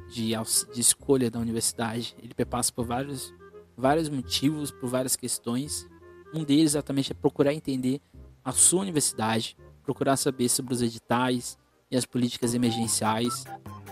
de, 0.09 0.31
de 0.73 0.81
escolha 0.81 1.29
da 1.29 1.41
universidade 1.41 2.15
ele 2.23 2.33
passa 2.45 2.73
por 2.73 2.87
vários, 2.87 3.35
vários 3.77 4.09
motivos, 4.09 4.71
por 4.71 4.89
várias 4.89 5.17
questões. 5.17 5.85
Um 6.33 6.45
deles 6.45 6.73
exatamente 6.73 7.11
é 7.11 7.15
procurar 7.15 7.53
entender 7.53 8.01
a 8.45 8.53
sua 8.53 8.83
universidade, 8.83 9.57
procurar 9.83 10.17
saber 10.17 10.49
sobre 10.49 10.73
os 10.73 10.83
editais 10.83 11.59
e 11.91 11.97
as 11.97 12.07
políticas 12.07 12.55
emergenciais, 12.55 13.45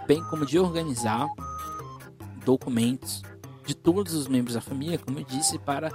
bem 0.06 0.22
como 0.30 0.46
de 0.46 0.60
organizar 0.60 1.28
documentos 2.44 3.22
de 3.66 3.74
todos 3.74 4.14
os 4.14 4.28
membros 4.28 4.54
da 4.54 4.60
família, 4.60 4.98
como 4.98 5.18
eu 5.18 5.24
disse, 5.24 5.58
para 5.58 5.88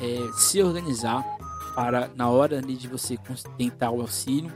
é, 0.00 0.32
se 0.38 0.62
organizar 0.62 1.24
para 1.74 2.08
na 2.14 2.28
hora 2.28 2.58
ali 2.58 2.76
de 2.76 2.86
você 2.86 3.18
tentar 3.58 3.90
o 3.90 4.00
auxílio, 4.00 4.52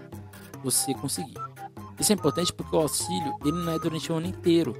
você 0.62 0.94
conseguir. 0.94 1.49
Isso 2.00 2.12
é 2.12 2.14
importante 2.14 2.52
porque 2.52 2.74
o 2.74 2.80
auxílio 2.80 3.36
ele 3.44 3.52
não 3.52 3.72
é 3.72 3.78
durante 3.78 4.10
o 4.10 4.16
ano 4.16 4.26
inteiro. 4.26 4.74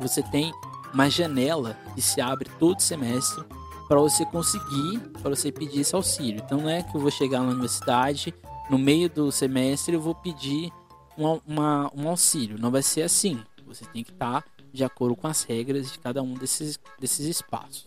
Você 0.00 0.22
tem 0.22 0.52
uma 0.92 1.08
janela 1.08 1.78
que 1.94 2.02
se 2.02 2.20
abre 2.20 2.50
todo 2.58 2.80
semestre 2.80 3.44
para 3.88 4.00
você 4.00 4.26
conseguir, 4.26 4.98
para 5.22 5.30
você 5.30 5.52
pedir 5.52 5.80
esse 5.80 5.94
auxílio. 5.94 6.42
Então 6.44 6.62
não 6.62 6.68
é 6.68 6.82
que 6.82 6.94
eu 6.94 7.00
vou 7.00 7.10
chegar 7.10 7.40
na 7.40 7.50
universidade 7.50 8.34
no 8.68 8.78
meio 8.78 9.10
do 9.10 9.30
semestre 9.30 9.94
eu 9.94 10.00
vou 10.00 10.14
pedir 10.14 10.72
uma, 11.16 11.40
uma, 11.46 11.92
um 11.94 12.08
auxílio. 12.08 12.58
Não 12.58 12.70
vai 12.70 12.82
ser 12.82 13.02
assim. 13.02 13.42
Você 13.66 13.84
tem 13.86 14.02
que 14.02 14.10
estar 14.10 14.42
tá 14.42 14.48
de 14.72 14.84
acordo 14.84 15.14
com 15.14 15.26
as 15.26 15.42
regras 15.42 15.92
de 15.92 15.98
cada 15.98 16.22
um 16.22 16.34
desses, 16.34 16.78
desses 16.98 17.26
espaços. 17.26 17.84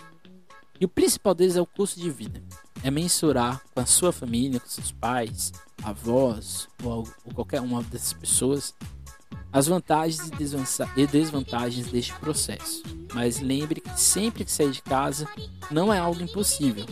E 0.79 0.85
o 0.85 0.89
principal 0.89 1.33
deles 1.33 1.55
é 1.55 1.61
o 1.61 1.65
custo 1.65 1.99
de 1.99 2.09
vida. 2.09 2.41
É 2.83 2.91
mensurar 2.91 3.61
com 3.73 3.79
a 3.79 3.85
sua 3.85 4.11
família, 4.11 4.59
com 4.59 4.67
seus 4.67 4.91
pais, 4.91 5.51
avós 5.83 6.67
ou, 6.83 7.07
ou 7.25 7.33
qualquer 7.33 7.61
uma 7.61 7.81
dessas 7.83 8.13
pessoas 8.13 8.75
as 9.51 9.67
vantagens 9.67 10.29
e 10.95 11.07
desvantagens 11.07 11.87
deste 11.87 12.13
processo. 12.15 12.83
Mas 13.13 13.39
lembre 13.39 13.81
que 13.81 13.99
sempre 13.99 14.45
que 14.45 14.51
sair 14.51 14.71
de 14.71 14.81
casa 14.81 15.27
não 15.71 15.91
é 15.93 15.97
algo 15.97 16.21
impossível. 16.21 16.85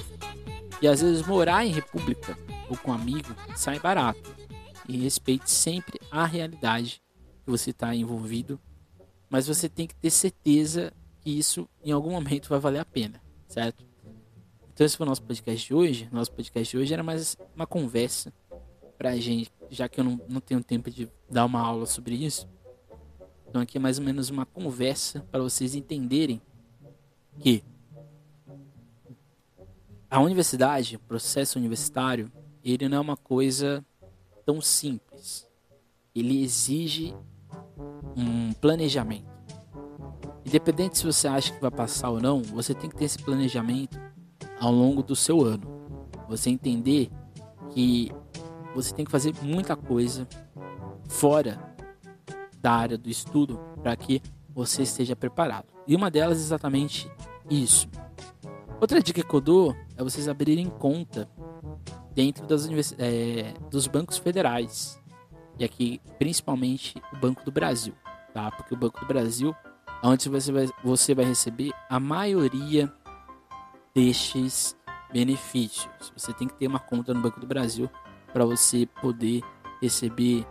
E 0.81 0.87
às 0.87 1.01
vezes 1.01 1.25
morar 1.25 1.65
em 1.65 1.71
república 1.71 2.37
ou 2.69 2.77
com 2.77 2.93
amigo 2.93 3.35
sai 3.55 3.79
barato. 3.79 4.33
E 4.87 4.97
respeite 4.97 5.49
sempre 5.49 5.99
a 6.09 6.25
realidade 6.25 7.01
que 7.43 7.51
você 7.51 7.71
está 7.71 7.93
envolvido. 7.93 8.59
Mas 9.29 9.47
você 9.47 9.67
tem 9.67 9.85
que 9.85 9.95
ter 9.95 10.09
certeza 10.09 10.93
que 11.21 11.37
isso 11.37 11.67
em 11.83 11.91
algum 11.91 12.11
momento 12.11 12.49
vai 12.49 12.59
valer 12.59 12.79
a 12.79 12.85
pena, 12.85 13.21
certo? 13.47 13.85
Então 14.73 14.85
esse 14.85 14.97
foi 14.97 15.05
o 15.05 15.09
nosso 15.09 15.23
podcast 15.23 15.65
de 15.65 15.73
hoje. 15.73 16.09
Nosso 16.11 16.31
podcast 16.31 16.69
de 16.69 16.81
hoje 16.81 16.93
era 16.93 17.03
mais 17.03 17.37
uma 17.55 17.65
conversa 17.65 18.33
pra 18.97 19.15
gente, 19.15 19.51
já 19.69 19.87
que 19.87 19.99
eu 19.99 20.03
não, 20.03 20.19
não 20.27 20.41
tenho 20.41 20.63
tempo 20.63 20.89
de 20.91 21.09
dar 21.29 21.45
uma 21.45 21.61
aula 21.61 21.85
sobre 21.85 22.15
isso. 22.15 22.47
Então 23.47 23.61
aqui 23.61 23.77
é 23.77 23.79
mais 23.79 23.99
ou 23.99 24.03
menos 24.03 24.29
uma 24.29 24.45
conversa 24.45 25.21
para 25.31 25.41
vocês 25.41 25.75
entenderem 25.75 26.41
que 27.39 27.63
a 30.09 30.19
universidade, 30.19 30.95
o 30.95 30.99
processo 30.99 31.57
universitário, 31.57 32.31
ele 32.63 32.87
não 32.89 32.97
é 32.97 32.99
uma 32.99 33.17
coisa 33.17 33.85
tão 34.45 34.61
simples. 34.61 35.47
Ele 36.13 36.43
exige 36.43 37.13
um 38.15 38.53
planejamento. 38.53 39.34
Independente 40.45 40.97
se 40.97 41.05
você 41.05 41.27
acha 41.27 41.51
que 41.51 41.59
vai 41.59 41.71
passar 41.71 42.09
ou 42.09 42.21
não, 42.21 42.41
você 42.43 42.73
tem 42.73 42.89
que 42.89 42.95
ter 42.95 43.05
esse 43.05 43.17
planejamento 43.17 43.99
ao 44.59 44.71
longo 44.71 45.01
do 45.01 45.15
seu 45.15 45.43
ano. 45.43 45.63
Você 46.29 46.49
entender 46.49 47.09
que 47.71 48.11
você 48.73 48.93
tem 48.93 49.05
que 49.05 49.11
fazer 49.11 49.33
muita 49.41 49.75
coisa 49.75 50.27
fora 51.07 51.75
da 52.61 52.71
área 52.71 52.97
do 52.97 53.09
estudo 53.09 53.59
para 53.81 53.95
que 53.95 54.21
você 54.49 54.83
esteja 54.83 55.15
preparado. 55.15 55.67
E 55.87 55.95
uma 55.95 56.09
delas 56.11 56.37
é 56.37 56.41
exatamente 56.41 57.09
isso. 57.49 57.87
Outra 58.79 59.01
dica 59.01 59.23
que 59.23 59.33
eu 59.33 59.41
dou 59.41 59.75
é 59.97 60.03
vocês 60.03 60.27
abrirem 60.27 60.69
conta 60.69 61.29
dentro 62.13 62.45
das 62.45 62.67
é, 62.97 63.53
dos 63.69 63.87
bancos 63.87 64.17
federais. 64.17 65.01
E 65.57 65.63
aqui, 65.63 66.01
principalmente, 66.19 67.01
o 67.13 67.17
Banco 67.17 67.43
do 67.43 67.51
Brasil. 67.51 67.93
Tá? 68.33 68.51
Porque 68.51 68.73
o 68.73 68.77
Banco 68.77 68.99
do 68.99 69.05
Brasil 69.05 69.55
onde 70.09 70.29
você 70.29 70.51
vai, 70.51 70.69
você 70.83 71.15
vai 71.15 71.25
receber 71.25 71.71
a 71.89 71.99
maioria 71.99 72.91
destes 73.93 74.75
benefícios. 75.11 76.13
Você 76.15 76.33
tem 76.33 76.47
que 76.47 76.55
ter 76.55 76.67
uma 76.67 76.79
conta 76.79 77.13
no 77.13 77.21
Banco 77.21 77.39
do 77.39 77.47
Brasil 77.47 77.89
para 78.33 78.45
você 78.45 78.85
poder 79.01 79.41
receber 79.81 80.45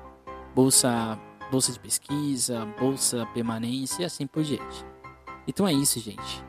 bolsa 0.54 1.18
bolsa 1.50 1.72
de 1.72 1.78
pesquisa, 1.78 2.64
bolsa 2.80 3.26
permanência 3.26 4.02
e 4.02 4.04
assim 4.04 4.26
por 4.26 4.42
diante. 4.42 4.84
Então 5.46 5.68
é 5.68 5.72
isso, 5.72 6.00
gente. 6.00 6.42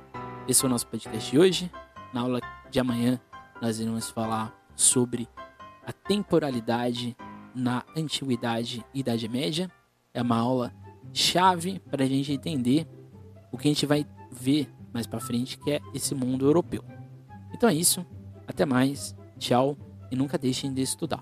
Esse 0.47 0.63
é 0.63 0.67
o 0.67 0.69
nosso 0.69 0.87
podcast 0.87 1.29
de 1.29 1.37
hoje. 1.37 1.71
Na 2.13 2.21
aula 2.21 2.39
de 2.71 2.79
amanhã, 2.79 3.19
nós 3.61 3.79
iremos 3.79 4.09
falar 4.09 4.55
sobre 4.75 5.27
a 5.85 5.91
temporalidade 5.91 7.15
na 7.53 7.83
Antiguidade 7.95 8.85
e 8.93 9.01
Idade 9.01 9.27
Média. 9.27 9.69
É 10.13 10.21
uma 10.21 10.37
aula 10.37 10.73
chave 11.13 11.79
para 11.79 12.03
a 12.03 12.07
gente 12.07 12.31
entender 12.31 12.87
o 13.55 13.57
que 13.57 13.69
a 13.69 13.71
gente 13.71 13.85
vai 13.85 14.05
ver 14.31 14.69
mais 14.93 15.07
para 15.07 15.19
frente, 15.19 15.57
que 15.57 15.71
é 15.71 15.81
esse 15.93 16.13
mundo 16.13 16.45
europeu. 16.45 16.83
Então 17.53 17.69
é 17.69 17.73
isso. 17.73 18.05
Até 18.45 18.65
mais. 18.65 19.15
Tchau. 19.39 19.77
E 20.11 20.15
nunca 20.15 20.37
deixem 20.37 20.73
de 20.73 20.81
estudar. 20.81 21.13